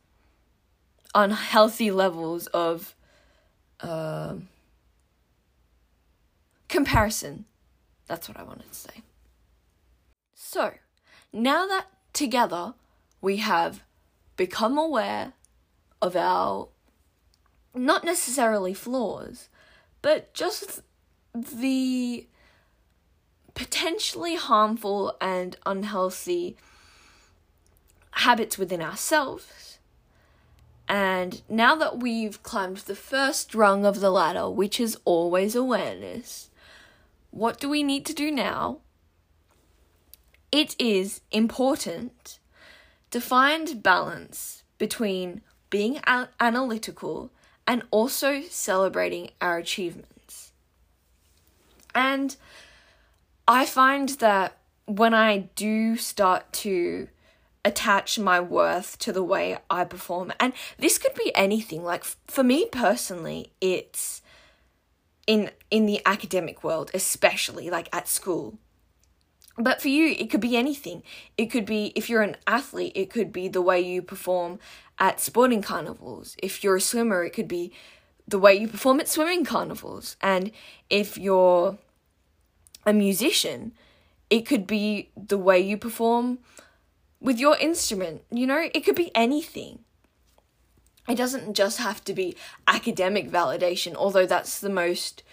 unhealthy 1.13 1.91
levels 1.91 2.47
of 2.47 2.95
uh, 3.81 4.35
comparison. 6.67 7.45
That's 8.07 8.27
what 8.27 8.37
I 8.37 8.43
wanted 8.43 8.71
to 8.71 8.77
say. 8.77 9.01
So, 10.33 10.73
now 11.33 11.65
that 11.67 11.87
together 12.13 12.75
we 13.21 13.37
have 13.37 13.83
become 14.37 14.77
aware 14.77 15.33
of 16.01 16.15
our 16.15 16.69
not 17.73 18.03
necessarily 18.03 18.73
flaws, 18.73 19.49
but 20.05 20.31
just 20.35 20.83
the 21.33 22.27
potentially 23.55 24.35
harmful 24.35 25.17
and 25.19 25.57
unhealthy 25.65 26.55
habits 28.11 28.55
within 28.55 28.83
ourselves. 28.83 29.79
And 30.87 31.41
now 31.49 31.73
that 31.77 31.97
we've 32.03 32.43
climbed 32.43 32.77
the 32.77 32.93
first 32.93 33.55
rung 33.55 33.83
of 33.83 33.99
the 33.99 34.11
ladder, 34.11 34.47
which 34.47 34.79
is 34.79 34.95
always 35.05 35.55
awareness, 35.55 36.51
what 37.31 37.59
do 37.59 37.67
we 37.67 37.81
need 37.81 38.05
to 38.05 38.13
do 38.13 38.29
now? 38.29 38.81
It 40.51 40.75
is 40.77 41.21
important 41.31 42.37
to 43.09 43.19
find 43.19 43.81
balance 43.81 44.61
between 44.77 45.41
being 45.71 45.99
analytical 46.39 47.31
and 47.67 47.83
also 47.91 48.41
celebrating 48.41 49.31
our 49.41 49.57
achievements. 49.57 50.51
And 51.93 52.35
I 53.47 53.65
find 53.65 54.09
that 54.09 54.57
when 54.85 55.13
I 55.13 55.49
do 55.55 55.95
start 55.97 56.51
to 56.53 57.07
attach 57.63 58.19
my 58.19 58.39
worth 58.39 58.99
to 58.99 59.11
the 59.11 59.23
way 59.23 59.57
I 59.69 59.85
perform, 59.85 60.31
and 60.39 60.53
this 60.77 60.97
could 60.97 61.15
be 61.15 61.31
anything, 61.35 61.83
like 61.83 62.03
for 62.03 62.43
me 62.43 62.67
personally, 62.71 63.51
it's 63.61 64.21
in 65.25 65.49
in 65.71 65.85
the 65.85 66.01
academic 66.05 66.63
world, 66.63 66.91
especially 66.93 67.69
like 67.69 67.89
at 67.93 68.07
school. 68.07 68.59
But 69.57 69.81
for 69.81 69.87
you, 69.87 70.07
it 70.07 70.29
could 70.29 70.41
be 70.41 70.57
anything. 70.57 71.01
It 71.37 71.47
could 71.47 71.65
be, 71.65 71.93
if 71.95 72.09
you're 72.09 72.21
an 72.21 72.35
athlete, 72.45 72.91
it 72.95 73.09
could 73.09 73.31
be 73.31 73.47
the 73.47 73.61
way 73.61 73.79
you 73.79 74.01
perform 74.01 74.59
at 74.99 75.19
sporting 75.19 75.61
carnivals. 75.61 76.35
If 76.43 76.63
you're 76.63 76.75
a 76.75 76.81
swimmer, 76.81 77.23
it 77.23 77.31
could 77.31 77.47
be 77.47 77.71
the 78.27 78.39
way 78.39 78.55
you 78.55 78.67
perform 78.67 78.99
at 78.99 79.07
swimming 79.07 79.45
carnivals. 79.45 80.17
And 80.21 80.51
if 80.89 81.17
you're 81.17 81.77
a 82.85 82.93
musician, 82.93 83.73
it 84.29 84.45
could 84.45 84.67
be 84.67 85.09
the 85.15 85.37
way 85.37 85.59
you 85.59 85.77
perform 85.77 86.39
with 87.21 87.39
your 87.39 87.57
instrument. 87.57 88.23
You 88.31 88.47
know, 88.47 88.69
it 88.73 88.81
could 88.81 88.95
be 88.95 89.11
anything. 89.15 89.79
It 91.07 91.15
doesn't 91.15 91.53
just 91.53 91.77
have 91.77 92.03
to 92.05 92.13
be 92.13 92.35
academic 92.67 93.29
validation, 93.29 93.95
although 93.95 94.25
that's 94.25 94.59
the 94.59 94.69
most 94.69 95.23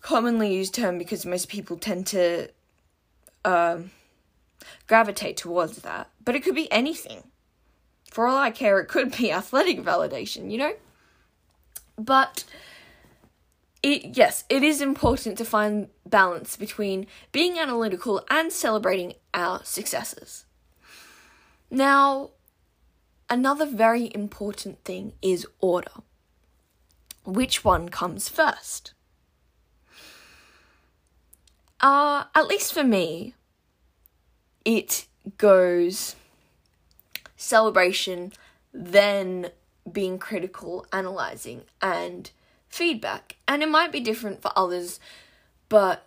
commonly 0.00 0.52
used 0.54 0.74
term 0.74 0.98
because 0.98 1.24
most 1.24 1.48
people 1.48 1.78
tend 1.78 2.06
to 2.08 2.48
um, 3.44 3.90
gravitate 4.86 5.36
towards 5.36 5.78
that. 5.78 6.10
But 6.24 6.34
it 6.34 6.42
could 6.42 6.54
be 6.54 6.70
anything. 6.72 7.24
For 8.10 8.26
all 8.26 8.36
I 8.36 8.50
care, 8.50 8.80
it 8.80 8.88
could 8.88 9.16
be 9.16 9.32
athletic 9.40 9.80
validation, 9.82 10.50
you 10.50 10.58
know? 10.58 10.72
But 11.96 12.44
it 13.82 14.16
yes, 14.16 14.44
it 14.48 14.62
is 14.62 14.80
important 14.80 15.36
to 15.38 15.44
find 15.44 15.88
balance 16.06 16.56
between 16.56 17.06
being 17.32 17.58
analytical 17.58 18.24
and 18.30 18.50
celebrating 18.50 19.14
our 19.34 19.62
successes. 19.62 20.46
Now, 21.70 22.30
another 23.28 23.66
very 23.66 24.10
important 24.14 24.82
thing 24.84 25.12
is 25.20 25.46
order. 25.60 25.90
Which 27.24 27.64
one 27.64 27.88
comes 27.90 28.28
first? 28.28 28.93
Uh, 31.84 32.24
at 32.34 32.46
least 32.46 32.72
for 32.72 32.82
me, 32.82 33.34
it 34.64 35.04
goes 35.36 36.16
celebration, 37.36 38.32
then 38.72 39.50
being 39.92 40.18
critical, 40.18 40.86
analyzing, 40.94 41.60
and 41.82 42.30
feedback. 42.70 43.36
And 43.46 43.62
it 43.62 43.68
might 43.68 43.92
be 43.92 44.00
different 44.00 44.40
for 44.40 44.50
others, 44.56 44.98
but 45.68 46.06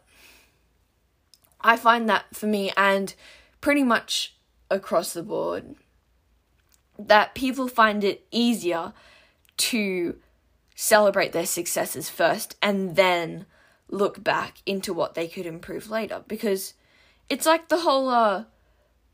I 1.61 1.77
find 1.77 2.09
that 2.09 2.35
for 2.35 2.47
me 2.47 2.71
and 2.75 3.13
pretty 3.61 3.83
much 3.83 4.33
across 4.71 5.13
the 5.13 5.21
board 5.21 5.75
that 6.97 7.35
people 7.35 7.67
find 7.67 8.03
it 8.03 8.25
easier 8.31 8.93
to 9.57 10.15
celebrate 10.73 11.33
their 11.33 11.45
successes 11.45 12.09
first 12.09 12.55
and 12.63 12.95
then 12.95 13.45
look 13.89 14.23
back 14.23 14.57
into 14.65 14.93
what 14.93 15.13
they 15.15 15.27
could 15.27 15.45
improve 15.45 15.89
later 15.89 16.23
because 16.27 16.73
it's 17.29 17.45
like 17.45 17.69
the 17.69 17.79
whole 17.79 18.09
uh 18.09 18.43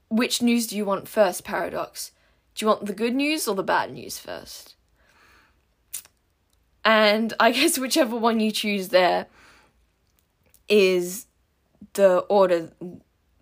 which 0.09 0.41
news 0.41 0.67
do 0.67 0.77
you 0.77 0.85
want 0.85 1.07
first 1.07 1.43
paradox? 1.43 2.11
Do 2.53 2.63
you 2.63 2.67
want 2.67 2.85
the 2.85 2.93
good 2.93 3.15
news 3.15 3.47
or 3.47 3.55
the 3.55 3.63
bad 3.63 3.91
news 3.91 4.19
first? 4.19 4.75
And 6.85 7.33
i 7.39 7.51
guess 7.57 7.77
whichever 7.77 8.15
one 8.15 8.39
you 8.39 8.51
choose 8.51 8.89
there 8.89 9.27
is 10.69 11.25
the 11.93 12.19
order 12.29 12.71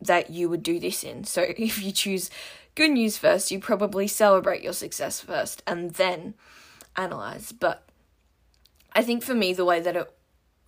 that 0.01 0.29
you 0.29 0.49
would 0.49 0.63
do 0.63 0.79
this 0.79 1.03
in. 1.03 1.23
So 1.23 1.41
if 1.57 1.81
you 1.81 1.91
choose 1.91 2.29
good 2.75 2.91
news 2.91 3.17
first 3.17 3.51
you 3.51 3.59
probably 3.59 4.07
celebrate 4.07 4.63
your 4.63 4.73
success 4.73 5.19
first 5.19 5.61
and 5.65 5.91
then 5.91 6.33
analyze. 6.95 7.51
But 7.51 7.87
i 8.93 9.01
think 9.01 9.23
for 9.23 9.33
me 9.33 9.53
the 9.53 9.63
way 9.63 9.79
that 9.79 9.95
it 9.95 10.13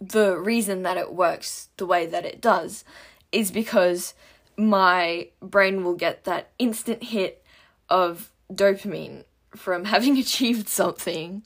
the 0.09 0.37
reason 0.37 0.83
that 0.83 0.97
it 0.97 1.13
works 1.13 1.69
the 1.77 1.85
way 1.85 2.05
that 2.05 2.25
it 2.25 2.41
does 2.41 2.83
is 3.31 3.51
because 3.51 4.13
my 4.57 5.29
brain 5.41 5.83
will 5.83 5.95
get 5.95 6.25
that 6.25 6.49
instant 6.59 7.03
hit 7.03 7.43
of 7.89 8.31
dopamine 8.51 9.23
from 9.55 9.85
having 9.93 10.17
achieved 10.17 10.67
something. 10.67 11.43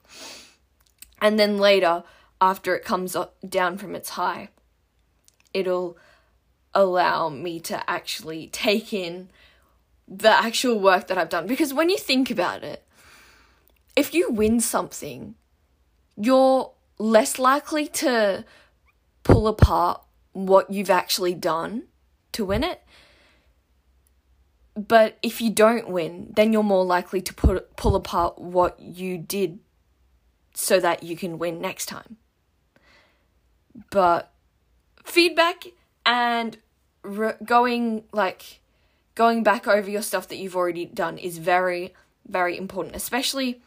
And 1.22 1.39
then 1.39 1.58
later, 1.58 2.04
after 2.41 2.76
it 2.76 2.84
comes 2.84 3.15
down 3.48 3.78
from 3.78 3.96
its 3.96 4.10
high, 4.10 4.50
it'll 5.54 5.98
allow 6.74 7.30
me 7.30 7.60
to 7.60 7.89
actually 7.89 8.48
take 8.48 8.93
in 8.93 9.30
the 10.08 10.30
actual 10.30 10.80
work 10.80 11.08
that 11.08 11.17
I've 11.17 11.30
done. 11.30 11.48
Because 11.48 11.74
when 11.74 11.89
you 11.89 11.98
think 11.98 12.30
about 12.30 12.63
it, 12.63 12.84
if 13.96 14.13
you 14.13 14.30
win 14.30 14.60
something, 14.60 15.36
you're 16.15 16.72
less 16.97 17.38
likely 17.38 17.88
to 17.88 18.45
pull 19.23 19.47
apart 19.47 20.01
what 20.33 20.69
you've 20.69 20.89
actually 20.89 21.33
done 21.33 21.83
to 22.31 22.45
win 22.45 22.63
it. 22.63 22.81
But 24.75 25.17
if 25.23 25.41
you 25.41 25.49
don't 25.49 25.89
win, 25.89 26.31
then 26.36 26.53
you're 26.53 26.63
more 26.63 26.86
likely 26.86 27.21
to 27.21 27.33
put, 27.33 27.75
pull 27.75 27.95
apart 27.95 28.39
what 28.39 28.79
you 28.79 29.17
did 29.17 29.60
so 30.53 30.79
that 30.79 31.03
you 31.03 31.15
can 31.17 31.39
win 31.39 31.60
next 31.60 31.88
time. 31.88 32.17
But 33.89 34.31
feedback 35.03 35.65
and 36.05 36.57
re- 37.03 37.36
going 37.43 38.03
like 38.12 38.60
going 39.15 39.43
back 39.43 39.67
over 39.67 39.89
your 39.89 40.01
stuff 40.01 40.27
that 40.27 40.38
you've 40.38 40.55
already 40.55 40.86
done 40.86 41.17
is 41.17 41.38
very 41.38 41.93
very 42.27 42.57
important, 42.57 42.95
especially 42.95 43.62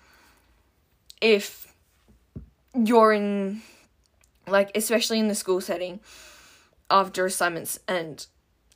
if 1.20 1.69
you're 2.74 3.12
in 3.12 3.62
like 4.46 4.70
especially 4.74 5.18
in 5.18 5.28
the 5.28 5.34
school 5.34 5.60
setting 5.60 6.00
after 6.90 7.24
assignments 7.24 7.78
and 7.86 8.26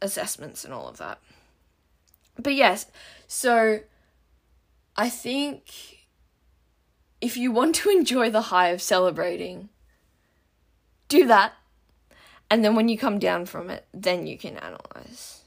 assessments 0.01 0.65
and 0.65 0.73
all 0.73 0.89
of 0.89 0.99
that. 0.99 1.19
But 2.37 2.55
yes, 2.55 2.87
so 3.27 3.81
I 4.97 5.09
think 5.09 6.05
if 7.21 7.37
you 7.37 7.51
want 7.51 7.75
to 7.77 7.91
enjoy 7.91 8.31
the 8.31 8.43
high 8.43 8.69
of 8.69 8.83
celebrating, 8.83 9.69
do 11.09 11.27
that. 11.27 11.55
And 12.51 12.65
then 12.65 12.75
when 12.75 12.89
you 12.89 12.99
come 12.99 13.19
down 13.19 13.47
from 13.47 13.71
it, 13.71 13.87
then 13.93 14.27
you 14.27 14.37
can 14.37 14.57
analyze. 14.59 15.43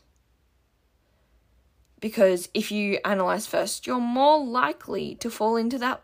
Because 1.99 2.49
if 2.53 2.71
you 2.71 2.99
analyze 3.05 3.47
first, 3.47 3.87
you're 3.87 3.99
more 3.99 4.43
likely 4.43 5.15
to 5.15 5.29
fall 5.29 5.55
into 5.55 5.77
that 5.77 6.03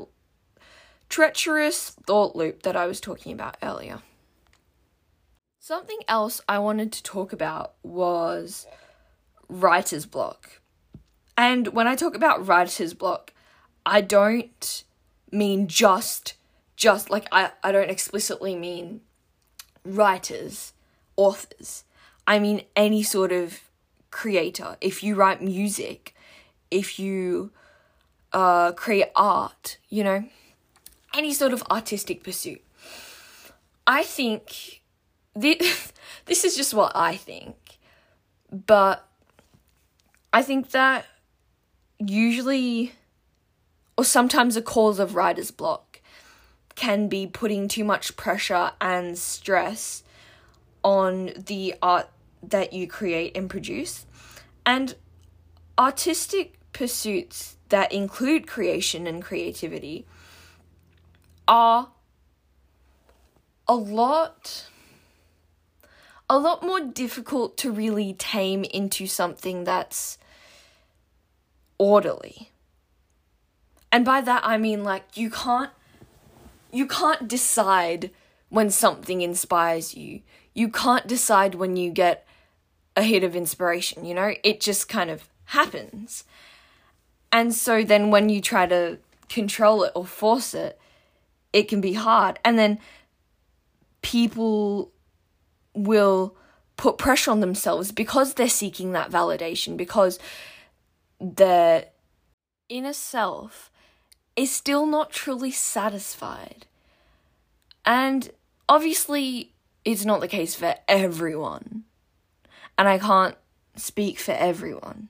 treacherous 1.14 1.92
thought 2.08 2.36
loop 2.36 2.64
that 2.64 2.76
I 2.76 2.88
was 2.88 3.00
talking 3.00 3.34
about 3.34 3.56
earlier. 3.62 4.00
Something 5.60 6.00
else 6.08 6.42
I 6.50 6.58
wanted 6.58 6.92
to 6.92 7.04
talk 7.04 7.32
about 7.32 7.76
was 7.84 8.66
writer's 9.48 10.08
block. 10.08 10.60
And 11.38 11.68
when 11.68 11.86
I 11.86 11.96
talk 11.96 12.16
about 12.16 12.48
writer's 12.48 12.96
block, 12.96 13.32
I 13.86 14.02
don't 14.02 14.84
mean 15.32 15.68
just 15.68 16.34
just 16.76 17.12
like 17.12 17.28
I, 17.32 17.52
I 17.64 17.72
don't 17.72 17.92
explicitly 17.92 18.56
mean 18.56 19.02
writers, 19.86 20.74
authors. 21.16 21.84
I 22.26 22.40
mean 22.40 22.64
any 22.76 23.04
sort 23.04 23.32
of 23.32 23.60
creator. 24.10 24.78
If 24.82 25.04
you 25.04 25.14
write 25.14 25.44
music, 25.44 26.16
if 26.72 26.98
you 26.98 27.52
uh, 28.32 28.72
create 28.72 29.10
art, 29.16 29.78
you 29.90 30.04
know, 30.04 30.24
any 31.14 31.34
sort 31.34 31.54
of 31.54 31.64
artistic 31.70 32.24
pursuit. 32.24 32.62
I 33.86 34.04
think 34.04 34.82
this, 35.36 35.94
this 36.26 36.44
is 36.44 36.56
just 36.56 36.74
what 36.74 36.92
I 36.96 37.16
think, 37.16 37.56
but 38.52 39.08
I 40.32 40.42
think 40.42 40.72
that 40.72 41.06
usually, 42.00 42.94
or 43.98 44.04
sometimes, 44.04 44.56
a 44.56 44.62
cause 44.62 45.00
of 45.00 45.16
writer's 45.16 45.52
block 45.52 46.02
can 46.76 47.08
be 47.08 47.28
putting 47.28 47.68
too 47.68 47.84
much 47.84 48.16
pressure 48.16 48.72
and 48.82 49.18
stress 49.18 50.04
on 50.84 51.32
the 51.46 51.76
art 51.82 52.10
that 52.42 52.74
you 52.74 52.88
create 52.88 53.38
and 53.38 53.50
produce. 53.50 54.06
And 54.66 54.96
artistic 55.78 56.60
pursuits 56.74 57.58
that 57.70 57.92
include 57.92 58.48
creation 58.48 59.08
and 59.08 59.22
creativity 59.22 60.06
are 61.48 61.90
a 63.68 63.76
lot 63.76 64.68
a 66.30 66.38
lot 66.38 66.64
more 66.64 66.80
difficult 66.80 67.58
to 67.58 67.72
really 67.72 68.14
tame 68.14 68.64
into 68.64 69.06
something 69.06 69.66
that's 69.66 70.18
orderly. 71.78 72.50
And 73.92 74.04
by 74.04 74.22
that 74.22 74.46
I 74.46 74.58
mean 74.58 74.84
like 74.84 75.16
you 75.16 75.30
can't 75.30 75.72
you 76.72 76.88
can't 76.88 77.28
decide 77.28 78.10
when 78.50 78.70
something 78.70 79.22
inspires 79.22 79.96
you. 79.96 80.22
You 80.54 80.70
can't 80.70 81.08
decide 81.08 81.56
when 81.56 81.76
you 81.76 81.92
get 81.92 82.26
a 82.96 83.04
hit 83.04 83.24
of 83.24 83.36
inspiration, 83.36 84.06
you 84.06 84.14
know? 84.14 84.34
It 84.44 84.60
just 84.60 84.88
kind 84.88 85.10
of 85.10 85.28
happens. 85.46 86.24
And 87.32 87.54
so 87.54 87.84
then 87.84 88.12
when 88.12 88.30
you 88.30 88.42
try 88.42 88.68
to 88.68 89.00
control 89.30 89.84
it 89.84 89.92
or 89.96 90.06
force 90.06 90.54
it, 90.54 90.80
it 91.54 91.68
can 91.68 91.80
be 91.80 91.94
hard. 91.94 92.40
And 92.44 92.60
then 92.60 92.80
people 94.02 94.92
will 95.74 96.36
put 96.76 96.98
pressure 96.98 97.32
on 97.32 97.40
themselves 97.40 97.92
because 97.92 98.34
they're 98.34 98.50
seeking 98.50 98.92
that 98.92 99.12
validation, 99.12 99.78
because 99.78 100.20
their 101.22 101.86
inner 102.68 102.94
self 102.94 103.72
is 104.36 104.52
still 104.52 104.86
not 104.86 105.12
truly 105.12 105.52
satisfied. 105.52 106.66
And 107.86 108.32
obviously, 108.68 109.54
it's 109.86 110.06
not 110.06 110.22
the 110.22 110.28
case 110.28 110.56
for 110.56 110.76
everyone. 110.88 111.84
And 112.78 112.88
I 112.88 112.98
can't 112.98 113.36
speak 113.76 114.18
for 114.20 114.32
everyone. 114.32 115.10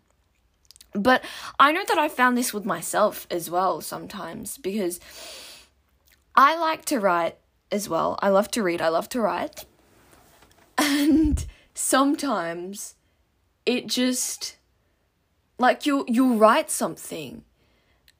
But 0.93 1.23
I 1.59 1.71
know 1.71 1.83
that 1.87 1.97
I 1.97 2.07
found 2.09 2.37
this 2.37 2.53
with 2.53 2.65
myself 2.65 3.25
as 3.31 3.49
well 3.49 3.81
sometimes 3.81 4.57
because 4.57 4.99
I 6.35 6.57
like 6.57 6.85
to 6.85 6.99
write 6.99 7.37
as 7.71 7.87
well. 7.87 8.17
I 8.21 8.29
love 8.29 8.49
to 8.51 8.63
read, 8.63 8.81
I 8.81 8.89
love 8.89 9.09
to 9.09 9.21
write. 9.21 9.65
And 10.77 11.45
sometimes 11.73 12.95
it 13.65 13.87
just 13.87 14.57
like 15.57 15.85
you 15.85 16.03
you'll 16.07 16.35
write 16.37 16.69
something 16.69 17.43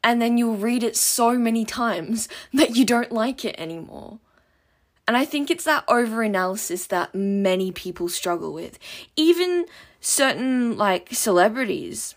and 0.04 0.22
then 0.22 0.38
you'll 0.38 0.58
read 0.58 0.84
it 0.84 0.96
so 0.96 1.38
many 1.38 1.66
times 1.82 2.28
that 2.54 2.76
you 2.76 2.86
don't 2.86 3.12
like 3.12 3.44
it 3.44 3.56
anymore. 3.58 4.20
And 5.08 5.18
I 5.18 5.26
think 5.26 5.52
it's 5.52 5.66
that 5.66 5.86
overanalysis 5.88 6.88
that 6.88 7.14
many 7.14 7.72
people 7.72 8.08
struggle 8.08 8.54
with. 8.54 8.80
Even 9.16 9.66
certain 10.00 10.78
like 10.78 11.10
celebrities, 11.12 12.16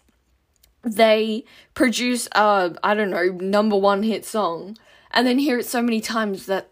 they 0.84 1.44
produce 1.74 2.28
a 2.32 2.76
I 2.84 2.94
don't 2.94 3.10
know, 3.10 3.28
number 3.28 3.76
1 3.76 4.02
hit 4.02 4.24
song 4.24 4.76
and 5.16 5.26
then 5.26 5.38
hear 5.38 5.58
it 5.58 5.66
so 5.66 5.82
many 5.82 6.00
times 6.00 6.46
that 6.46 6.70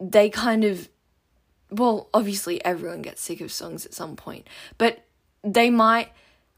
they 0.00 0.30
kind 0.30 0.64
of 0.64 0.88
well, 1.70 2.08
obviously 2.14 2.64
everyone 2.64 3.02
gets 3.02 3.20
sick 3.20 3.42
of 3.42 3.52
songs 3.52 3.84
at 3.84 3.92
some 3.92 4.16
point, 4.16 4.46
but 4.78 5.04
they 5.44 5.68
might 5.68 6.08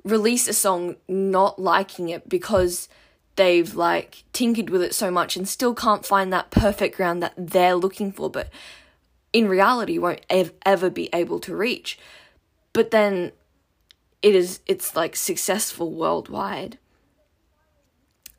release 0.05 0.47
a 0.47 0.53
song 0.53 0.95
not 1.09 1.59
liking 1.59 2.09
it 2.09 2.29
because 2.29 2.89
they've 3.35 3.75
like 3.75 4.23
tinkered 4.33 4.71
with 4.71 4.83
it 4.83 4.95
so 4.95 5.11
much 5.11 5.37
and 5.37 5.49
still 5.49 5.75
can't 5.75 6.07
find 6.07 6.33
that 6.33 6.53
perfect 6.53 6.97
ground 6.97 7.23
that 7.25 7.35
they're 7.37 7.75
looking 7.75 8.13
for, 8.13 8.31
but 8.31 8.49
in 9.33 9.49
reality 9.49 9.99
won't 9.99 10.25
ev- 10.31 10.53
ever 10.65 10.89
be 10.89 11.09
able 11.13 11.41
to 11.41 11.57
reach. 11.57 11.99
But 12.73 12.93
then 12.93 13.33
it 14.23 14.37
is 14.37 14.61
it's 14.67 14.95
like 14.95 15.17
successful 15.17 15.91
worldwide. 15.91 16.79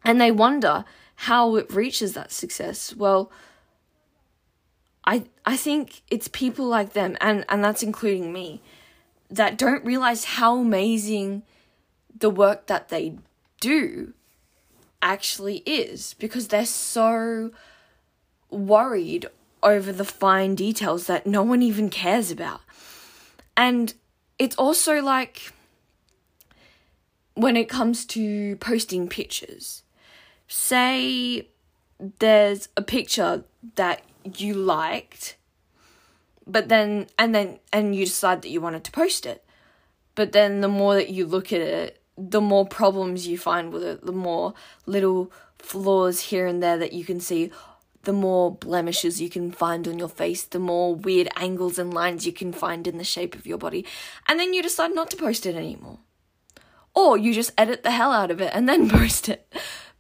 And 0.05 0.21
they 0.21 0.31
wonder 0.31 0.85
how 1.25 1.55
it 1.55 1.71
reaches 1.71 2.13
that 2.13 2.31
success. 2.31 2.95
Well, 2.95 3.31
I 5.05 5.25
I 5.45 5.55
think 5.55 6.01
it's 6.09 6.27
people 6.27 6.65
like 6.65 6.93
them 6.93 7.15
and 7.21 7.45
and 7.47 7.63
that's 7.63 7.83
including 7.83 8.33
me 8.33 8.59
that 9.29 9.55
don't 9.55 9.85
realize 9.85 10.23
how 10.23 10.57
amazing 10.57 11.43
the 12.17 12.31
work 12.31 12.65
that 12.65 12.89
they 12.89 13.17
do 13.59 14.13
actually 14.99 15.57
is 15.57 16.15
because 16.15 16.47
they're 16.47 16.65
so 16.65 17.51
worried 18.49 19.27
over 19.61 19.93
the 19.93 20.03
fine 20.05 20.55
details 20.55 21.05
that 21.05 21.27
no 21.27 21.43
one 21.43 21.61
even 21.61 21.89
cares 21.91 22.31
about. 22.31 22.61
And 23.55 23.93
it's 24.39 24.55
also 24.55 25.03
like 25.03 25.53
when 27.35 27.55
it 27.55 27.69
comes 27.69 28.05
to 28.07 28.55
posting 28.55 29.07
pictures, 29.07 29.80
say 30.51 31.47
there's 32.19 32.67
a 32.75 32.81
picture 32.81 33.45
that 33.75 34.01
you 34.37 34.53
liked, 34.53 35.37
but 36.45 36.67
then, 36.67 37.07
and 37.17 37.33
then, 37.33 37.59
and 37.71 37.95
you 37.95 38.05
decide 38.05 38.41
that 38.41 38.49
you 38.49 38.59
wanted 38.59 38.83
to 38.83 38.91
post 38.91 39.25
it. 39.25 39.45
But 40.13 40.33
then 40.33 40.59
the 40.59 40.67
more 40.67 40.95
that 40.95 41.09
you 41.09 41.25
look 41.25 41.53
at 41.53 41.61
it, 41.61 42.01
the 42.17 42.41
more 42.41 42.67
problems 42.67 43.27
you 43.27 43.37
find 43.37 43.71
with 43.71 43.83
it, 43.83 44.05
the 44.05 44.11
more 44.11 44.53
little 44.85 45.31
flaws 45.57 46.19
here 46.19 46.47
and 46.47 46.61
there 46.61 46.77
that 46.77 46.91
you 46.91 47.05
can 47.05 47.21
see, 47.21 47.49
the 48.03 48.13
more 48.13 48.53
blemishes 48.53 49.21
you 49.21 49.29
can 49.29 49.51
find 49.51 49.87
on 49.87 49.99
your 49.99 50.09
face, 50.09 50.43
the 50.43 50.59
more 50.59 50.95
weird 50.95 51.29
angles 51.37 51.79
and 51.79 51.93
lines 51.93 52.25
you 52.25 52.33
can 52.33 52.51
find 52.51 52.87
in 52.87 52.97
the 52.97 53.03
shape 53.05 53.35
of 53.35 53.47
your 53.47 53.57
body. 53.57 53.85
And 54.27 54.37
then 54.37 54.53
you 54.53 54.61
decide 54.61 54.93
not 54.93 55.09
to 55.11 55.17
post 55.17 55.45
it 55.45 55.55
anymore. 55.55 55.99
Or 56.93 57.17
you 57.17 57.33
just 57.33 57.53
edit 57.57 57.83
the 57.83 57.91
hell 57.91 58.11
out 58.11 58.31
of 58.31 58.41
it 58.41 58.51
and 58.53 58.67
then 58.67 58.89
post 58.99 59.29
it. 59.29 59.47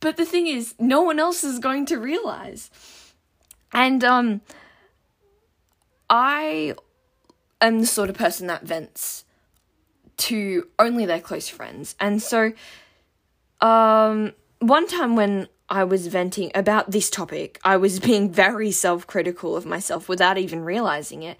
But 0.01 0.17
the 0.17 0.25
thing 0.25 0.47
is, 0.47 0.75
no 0.79 1.01
one 1.01 1.19
else 1.19 1.43
is 1.43 1.59
going 1.59 1.85
to 1.85 1.97
realize. 1.97 2.69
And 3.71 4.03
um 4.03 4.41
I 6.09 6.75
am 7.61 7.79
the 7.79 7.85
sort 7.85 8.09
of 8.09 8.17
person 8.17 8.47
that 8.47 8.63
vents 8.63 9.23
to 10.17 10.67
only 10.77 11.05
their 11.05 11.21
close 11.21 11.47
friends. 11.47 11.95
And 11.99 12.21
so 12.21 12.51
um 13.61 14.33
one 14.59 14.87
time 14.87 15.15
when 15.15 15.47
I 15.69 15.85
was 15.85 16.07
venting 16.07 16.51
about 16.53 16.91
this 16.91 17.09
topic, 17.09 17.59
I 17.63 17.77
was 17.77 17.99
being 18.09 18.29
very 18.31 18.71
self-critical 18.71 19.55
of 19.55 19.65
myself 19.65 20.09
without 20.09 20.37
even 20.37 20.65
realizing 20.65 21.23
it. 21.23 21.37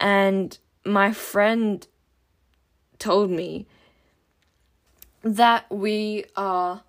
And 0.00 0.58
my 0.84 1.12
friend 1.12 1.86
told 2.98 3.30
me 3.30 3.66
that 5.22 5.70
we 5.70 6.26
are 6.36 6.82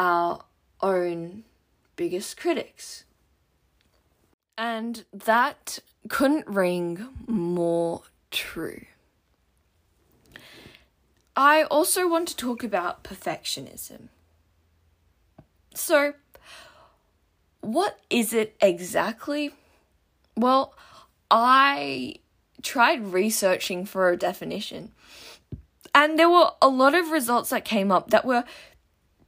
our 0.00 0.40
own 0.80 1.44
biggest 1.94 2.38
critics. 2.38 3.04
And 4.56 5.04
that 5.12 5.78
couldn't 6.08 6.46
ring 6.48 7.06
more 7.26 8.02
true. 8.30 8.86
I 11.36 11.64
also 11.64 12.08
want 12.08 12.28
to 12.28 12.36
talk 12.36 12.64
about 12.64 13.04
perfectionism. 13.04 14.08
So, 15.74 16.14
what 17.60 18.00
is 18.08 18.32
it 18.32 18.56
exactly? 18.60 19.52
Well, 20.36 20.74
I 21.30 22.16
tried 22.62 23.12
researching 23.12 23.84
for 23.84 24.10
a 24.10 24.16
definition, 24.16 24.92
and 25.94 26.18
there 26.18 26.28
were 26.28 26.50
a 26.60 26.68
lot 26.68 26.94
of 26.94 27.10
results 27.10 27.50
that 27.50 27.64
came 27.64 27.90
up 27.92 28.10
that 28.10 28.24
were 28.24 28.44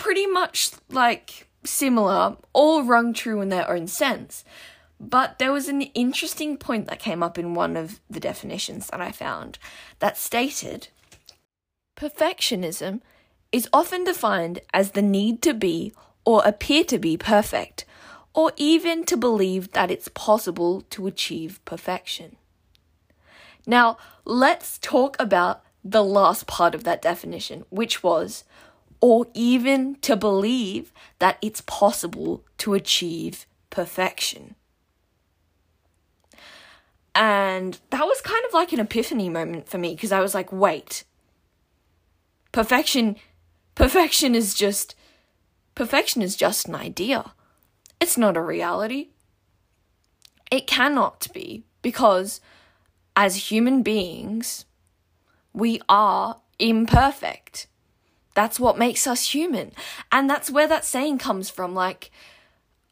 pretty 0.02 0.26
much 0.26 0.72
like 0.90 1.46
similar, 1.62 2.36
all 2.52 2.82
rung 2.82 3.14
true 3.14 3.40
in 3.40 3.50
their 3.50 3.70
own 3.70 3.86
sense. 3.86 4.44
But 4.98 5.38
there 5.38 5.52
was 5.52 5.68
an 5.68 5.82
interesting 5.82 6.56
point 6.56 6.88
that 6.88 6.98
came 6.98 7.22
up 7.22 7.38
in 7.38 7.54
one 7.54 7.76
of 7.76 8.00
the 8.10 8.18
definitions 8.18 8.88
that 8.88 9.00
I 9.00 9.12
found 9.12 9.60
that 10.00 10.18
stated 10.18 10.88
perfectionism 11.96 13.00
is 13.52 13.68
often 13.72 14.02
defined 14.02 14.58
as 14.74 14.90
the 14.90 15.02
need 15.02 15.40
to 15.42 15.54
be 15.54 15.92
or 16.24 16.42
appear 16.44 16.82
to 16.82 16.98
be 16.98 17.16
perfect, 17.16 17.84
or 18.34 18.50
even 18.56 19.04
to 19.04 19.16
believe 19.16 19.70
that 19.70 19.90
it's 19.90 20.08
possible 20.08 20.80
to 20.90 21.06
achieve 21.06 21.64
perfection. 21.64 22.34
Now, 23.68 23.98
let's 24.24 24.78
talk 24.78 25.16
about 25.20 25.62
the 25.84 26.02
last 26.02 26.48
part 26.48 26.74
of 26.74 26.82
that 26.82 27.02
definition, 27.02 27.64
which 27.70 28.02
was, 28.02 28.42
or 29.02 29.26
even 29.34 29.96
to 29.96 30.16
believe 30.16 30.92
that 31.18 31.36
it's 31.42 31.60
possible 31.62 32.44
to 32.56 32.72
achieve 32.72 33.46
perfection. 33.68 34.54
And 37.14 37.78
that 37.90 38.06
was 38.06 38.20
kind 38.22 38.42
of 38.46 38.54
like 38.54 38.72
an 38.72 38.80
epiphany 38.80 39.28
moment 39.28 39.68
for 39.68 39.76
me 39.76 39.94
because 39.94 40.12
I 40.12 40.20
was 40.20 40.34
like, 40.34 40.50
wait. 40.50 41.04
Perfection 42.52 43.16
perfection 43.74 44.34
is 44.34 44.54
just 44.54 44.94
perfection 45.74 46.22
is 46.22 46.36
just 46.36 46.68
an 46.68 46.76
idea. 46.76 47.32
It's 48.00 48.16
not 48.16 48.36
a 48.36 48.42
reality. 48.42 49.08
It 50.50 50.66
cannot 50.66 51.26
be 51.34 51.64
because 51.82 52.40
as 53.16 53.50
human 53.50 53.82
beings, 53.82 54.64
we 55.52 55.80
are 55.88 56.40
imperfect. 56.58 57.66
That's 58.34 58.58
what 58.58 58.78
makes 58.78 59.06
us 59.06 59.30
human. 59.34 59.72
And 60.10 60.28
that's 60.28 60.50
where 60.50 60.68
that 60.68 60.84
saying 60.84 61.18
comes 61.18 61.50
from. 61.50 61.74
Like, 61.74 62.10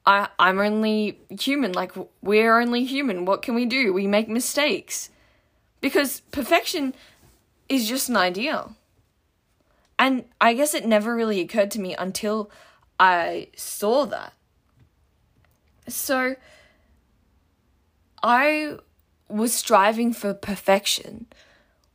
I, 0.05 0.29
I'm 0.38 0.59
only 0.59 1.18
human. 1.31 1.72
Like, 1.72 1.92
we're 2.22 2.61
only 2.61 2.85
human. 2.85 3.24
What 3.24 3.42
can 3.42 3.55
we 3.55 3.66
do? 3.66 3.92
We 3.92 4.07
make 4.07 4.29
mistakes. 4.29 5.11
Because 5.81 6.20
perfection 6.31 6.94
is 7.68 7.88
just 7.88 8.09
an 8.09 8.16
ideal. 8.16 8.76
And 9.98 10.24
I 10.40 10.55
guess 10.55 10.74
it 10.74 10.87
never 10.87 11.14
really 11.14 11.40
occurred 11.40 11.70
to 11.72 11.81
me 11.81 11.94
until 11.94 12.50
I 12.98 13.48
saw 13.57 14.07
that. 14.07 14.33
So, 15.88 16.37
I 18.22 18.76
was 19.29 19.55
striving 19.55 20.12
for 20.12 20.35
perfection 20.35 21.26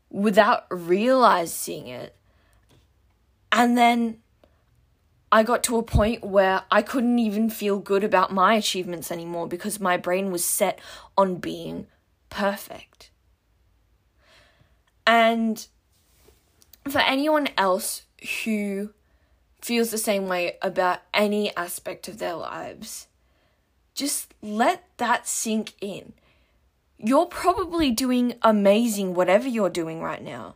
without 0.10 0.66
realizing 0.70 1.88
it. 1.88 2.16
And 3.56 3.78
then 3.78 4.18
I 5.32 5.44
got 5.44 5.64
to 5.64 5.78
a 5.78 5.84
point 5.84 6.26
where 6.26 6.64
I 6.70 6.82
couldn't 6.82 7.20
even 7.20 7.50
feel 7.50 7.80
good 7.80 8.04
about 8.04 8.34
my 8.34 8.56
achievements 8.56 9.12
anymore 9.12 9.48
because 9.48 9.80
my 9.80 9.96
brain 9.96 10.30
was 10.30 10.44
set 10.44 10.78
on 11.18 11.38
being 11.38 11.88
perfect. 12.30 13.12
And 15.08 15.66
for 16.90 17.00
anyone 17.00 17.48
else 17.58 18.04
who 18.44 18.90
feels 19.62 19.90
the 19.90 19.98
same 19.98 20.28
way 20.28 20.58
about 20.62 21.00
any 21.14 21.56
aspect 21.56 22.10
of 22.10 22.18
their 22.20 22.36
lives, 22.36 23.08
just 23.94 24.34
let 24.42 24.84
that 24.98 25.30
sink 25.30 25.74
in. 25.80 26.12
You're 26.98 27.26
probably 27.26 27.90
doing 27.90 28.34
amazing, 28.42 29.14
whatever 29.16 29.48
you're 29.48 29.70
doing 29.70 30.02
right 30.02 30.22
now. 30.22 30.56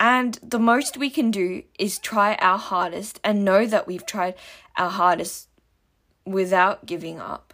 And 0.00 0.38
the 0.42 0.58
most 0.58 0.96
we 0.96 1.10
can 1.10 1.30
do 1.30 1.62
is 1.78 1.98
try 1.98 2.34
our 2.36 2.56
hardest 2.56 3.20
and 3.22 3.44
know 3.44 3.66
that 3.66 3.86
we've 3.86 4.06
tried 4.06 4.34
our 4.78 4.88
hardest 4.88 5.48
without 6.24 6.86
giving 6.86 7.20
up. 7.20 7.52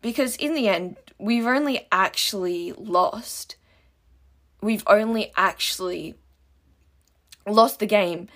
Because 0.00 0.36
in 0.36 0.54
the 0.54 0.68
end, 0.68 0.96
we've 1.18 1.46
only 1.46 1.88
actually 1.90 2.72
lost. 2.72 3.56
We've 4.62 4.84
only 4.86 5.32
actually 5.36 6.14
lost 7.44 7.80
the 7.80 7.86
game 7.86 8.28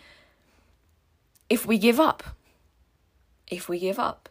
if 1.48 1.64
we 1.64 1.78
give 1.78 2.00
up. 2.00 2.24
If 3.46 3.68
we 3.68 3.78
give 3.78 4.00
up. 4.00 4.28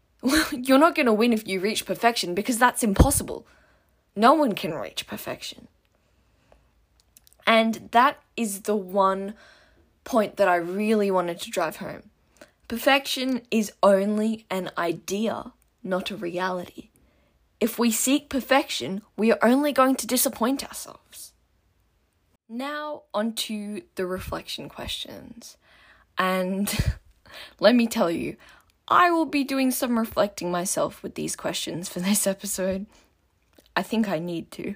You're 0.50 0.78
not 0.78 0.94
going 0.94 1.06
to 1.06 1.12
win 1.12 1.34
if 1.34 1.46
you 1.46 1.60
reach 1.60 1.84
perfection 1.84 2.34
because 2.34 2.58
that's 2.58 2.82
impossible. 2.82 3.46
No 4.16 4.32
one 4.32 4.54
can 4.54 4.72
reach 4.72 5.06
perfection. 5.06 5.68
And 7.46 7.88
that 7.92 8.22
is 8.36 8.62
the 8.62 8.76
one 8.76 9.34
point 10.04 10.36
that 10.36 10.48
I 10.48 10.56
really 10.56 11.10
wanted 11.10 11.40
to 11.40 11.50
drive 11.50 11.76
home. 11.76 12.10
Perfection 12.68 13.42
is 13.50 13.72
only 13.82 14.46
an 14.50 14.70
idea, 14.78 15.52
not 15.82 16.10
a 16.10 16.16
reality. 16.16 16.88
If 17.60 17.78
we 17.78 17.90
seek 17.90 18.28
perfection, 18.28 19.02
we 19.16 19.32
are 19.32 19.38
only 19.42 19.72
going 19.72 19.96
to 19.96 20.06
disappoint 20.06 20.64
ourselves. 20.64 21.32
Now, 22.48 23.02
onto 23.12 23.82
the 23.94 24.06
reflection 24.06 24.68
questions. 24.68 25.56
And 26.18 26.94
let 27.60 27.74
me 27.74 27.86
tell 27.86 28.10
you, 28.10 28.36
I 28.86 29.10
will 29.10 29.24
be 29.24 29.44
doing 29.44 29.70
some 29.70 29.98
reflecting 29.98 30.50
myself 30.50 31.02
with 31.02 31.14
these 31.14 31.36
questions 31.36 31.88
for 31.88 32.00
this 32.00 32.26
episode. 32.26 32.86
I 33.76 33.82
think 33.82 34.08
I 34.08 34.18
need 34.18 34.50
to. 34.52 34.74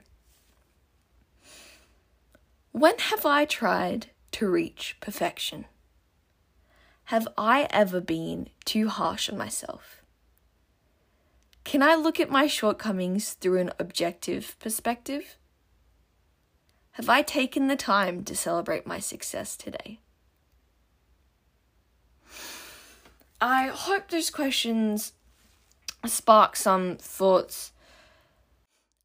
When 2.72 2.98
have 2.98 3.24
I 3.24 3.44
tried 3.44 4.10
to 4.32 4.48
reach 4.48 4.96
perfection? 5.00 5.64
Have 7.04 7.26
I 7.38 7.66
ever 7.70 8.00
been 8.00 8.50
too 8.64 8.88
harsh 8.88 9.30
on 9.30 9.38
myself? 9.38 10.02
Can 11.64 11.82
I 11.82 11.94
look 11.94 12.20
at 12.20 12.30
my 12.30 12.46
shortcomings 12.46 13.32
through 13.32 13.58
an 13.60 13.72
objective 13.78 14.56
perspective? 14.58 15.36
Have 16.92 17.08
I 17.08 17.22
taken 17.22 17.68
the 17.68 17.76
time 17.76 18.24
to 18.24 18.34
celebrate 18.34 18.86
my 18.86 18.98
success 18.98 19.56
today? 19.56 20.00
I 23.40 23.68
hope 23.68 24.10
those 24.10 24.30
questions 24.30 25.12
spark 26.04 26.56
some 26.56 26.96
thoughts. 26.96 27.72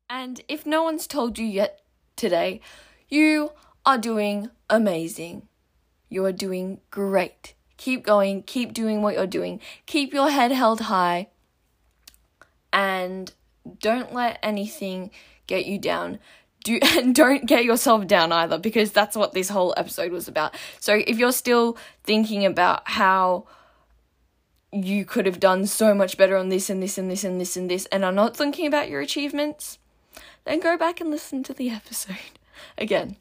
And 0.10 0.42
if 0.48 0.66
no 0.66 0.84
one's 0.84 1.08
told 1.08 1.38
you 1.38 1.46
yet 1.46 1.82
today, 2.16 2.62
you 3.14 3.52
are 3.86 3.98
doing 3.98 4.50
amazing. 4.70 5.48
You 6.10 6.26
are 6.26 6.32
doing 6.32 6.80
great. 6.90 7.54
Keep 7.78 8.04
going, 8.04 8.44
keep 8.44 8.74
doing 8.74 9.02
what 9.02 9.14
you're 9.14 9.28
doing. 9.28 9.60
Keep 9.86 10.14
your 10.14 10.30
head 10.30 10.52
held 10.52 10.82
high 10.82 11.28
and 12.72 13.32
don't 13.80 14.14
let 14.14 14.40
anything 14.42 15.12
get 15.48 15.66
you 15.66 15.78
down. 15.78 16.20
Do 16.64 16.80
and 16.98 17.14
don't 17.14 17.46
get 17.46 17.66
yourself 17.66 18.08
down 18.08 18.32
either 18.32 18.58
because 18.58 18.92
that's 18.92 19.16
what 19.16 19.34
this 19.34 19.50
whole 19.50 19.74
episode 19.78 20.12
was 20.12 20.28
about. 20.28 20.56
So 20.80 21.02
if 21.06 21.20
you're 21.20 21.32
still 21.32 21.78
thinking 22.04 22.46
about 22.46 22.88
how 22.88 23.46
you 24.72 25.06
could 25.06 25.28
have 25.28 25.40
done 25.40 25.68
so 25.68 25.94
much 25.94 26.18
better 26.18 26.36
on 26.36 26.50
this 26.50 26.68
and 26.68 26.82
this 26.82 26.98
and 26.98 27.12
this 27.12 27.24
and 27.24 27.40
this 27.40 27.56
and 27.56 27.70
this 27.70 27.86
and 27.92 28.04
are 28.04 28.12
not 28.12 28.36
thinking 28.36 28.66
about 28.66 28.90
your 28.90 29.02
achievements, 29.02 29.78
then 30.46 30.60
go 30.60 30.78
back 30.78 31.00
and 31.00 31.12
listen 31.12 31.44
to 31.44 31.54
the 31.54 31.70
episode 31.70 32.40
again. 32.78 33.16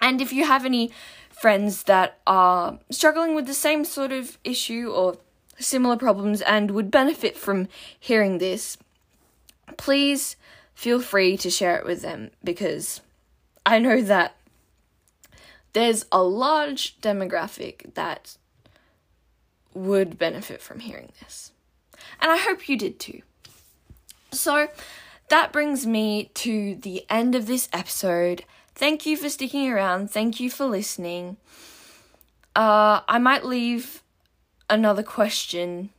And 0.00 0.20
if 0.20 0.32
you 0.32 0.44
have 0.44 0.64
any 0.64 0.90
friends 1.30 1.84
that 1.84 2.18
are 2.26 2.78
struggling 2.90 3.34
with 3.34 3.46
the 3.46 3.54
same 3.54 3.84
sort 3.84 4.12
of 4.12 4.38
issue 4.44 4.90
or 4.90 5.18
similar 5.58 5.96
problems 5.96 6.40
and 6.42 6.70
would 6.70 6.90
benefit 6.90 7.36
from 7.36 7.68
hearing 7.98 8.38
this, 8.38 8.76
please 9.76 10.36
feel 10.74 11.00
free 11.00 11.36
to 11.36 11.50
share 11.50 11.76
it 11.76 11.84
with 11.84 12.02
them 12.02 12.30
because 12.42 13.00
I 13.66 13.78
know 13.78 14.00
that 14.02 14.34
there's 15.72 16.06
a 16.10 16.22
large 16.22 17.00
demographic 17.00 17.94
that 17.94 18.36
would 19.74 20.18
benefit 20.18 20.60
from 20.60 20.80
hearing 20.80 21.12
this. 21.20 21.52
And 22.20 22.30
I 22.30 22.36
hope 22.38 22.68
you 22.68 22.76
did 22.76 22.98
too. 22.98 23.22
So 24.32 24.68
that 25.30 25.52
brings 25.52 25.86
me 25.86 26.30
to 26.34 26.74
the 26.74 27.06
end 27.08 27.34
of 27.34 27.46
this 27.46 27.68
episode. 27.72 28.44
Thank 28.74 29.06
you 29.06 29.16
for 29.16 29.28
sticking 29.28 29.70
around. 29.70 30.10
Thank 30.10 30.40
you 30.40 30.50
for 30.50 30.66
listening. 30.66 31.36
Uh, 32.54 33.00
I 33.08 33.18
might 33.18 33.44
leave 33.44 34.02
another 34.68 35.02
question 35.02 35.90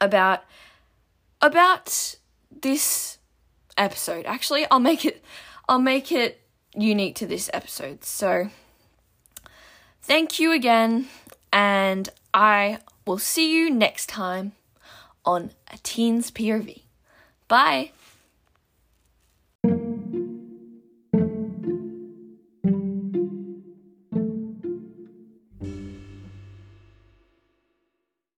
about 0.00 0.44
about 1.40 2.16
this 2.50 3.18
episode. 3.76 4.26
Actually, 4.26 4.66
I'll 4.70 4.80
make 4.80 5.04
it 5.04 5.24
I'll 5.68 5.78
make 5.78 6.10
it 6.10 6.40
unique 6.74 7.14
to 7.16 7.26
this 7.26 7.48
episode. 7.52 8.04
So 8.04 8.50
thank 10.02 10.40
you 10.40 10.52
again 10.52 11.06
and 11.52 12.08
I 12.32 12.78
will 13.06 13.18
see 13.18 13.52
you 13.52 13.70
next 13.70 14.08
time 14.08 14.52
on 15.24 15.52
a 15.72 15.78
teen's 15.78 16.30
POV. 16.30 16.83
Bye. 17.54 17.92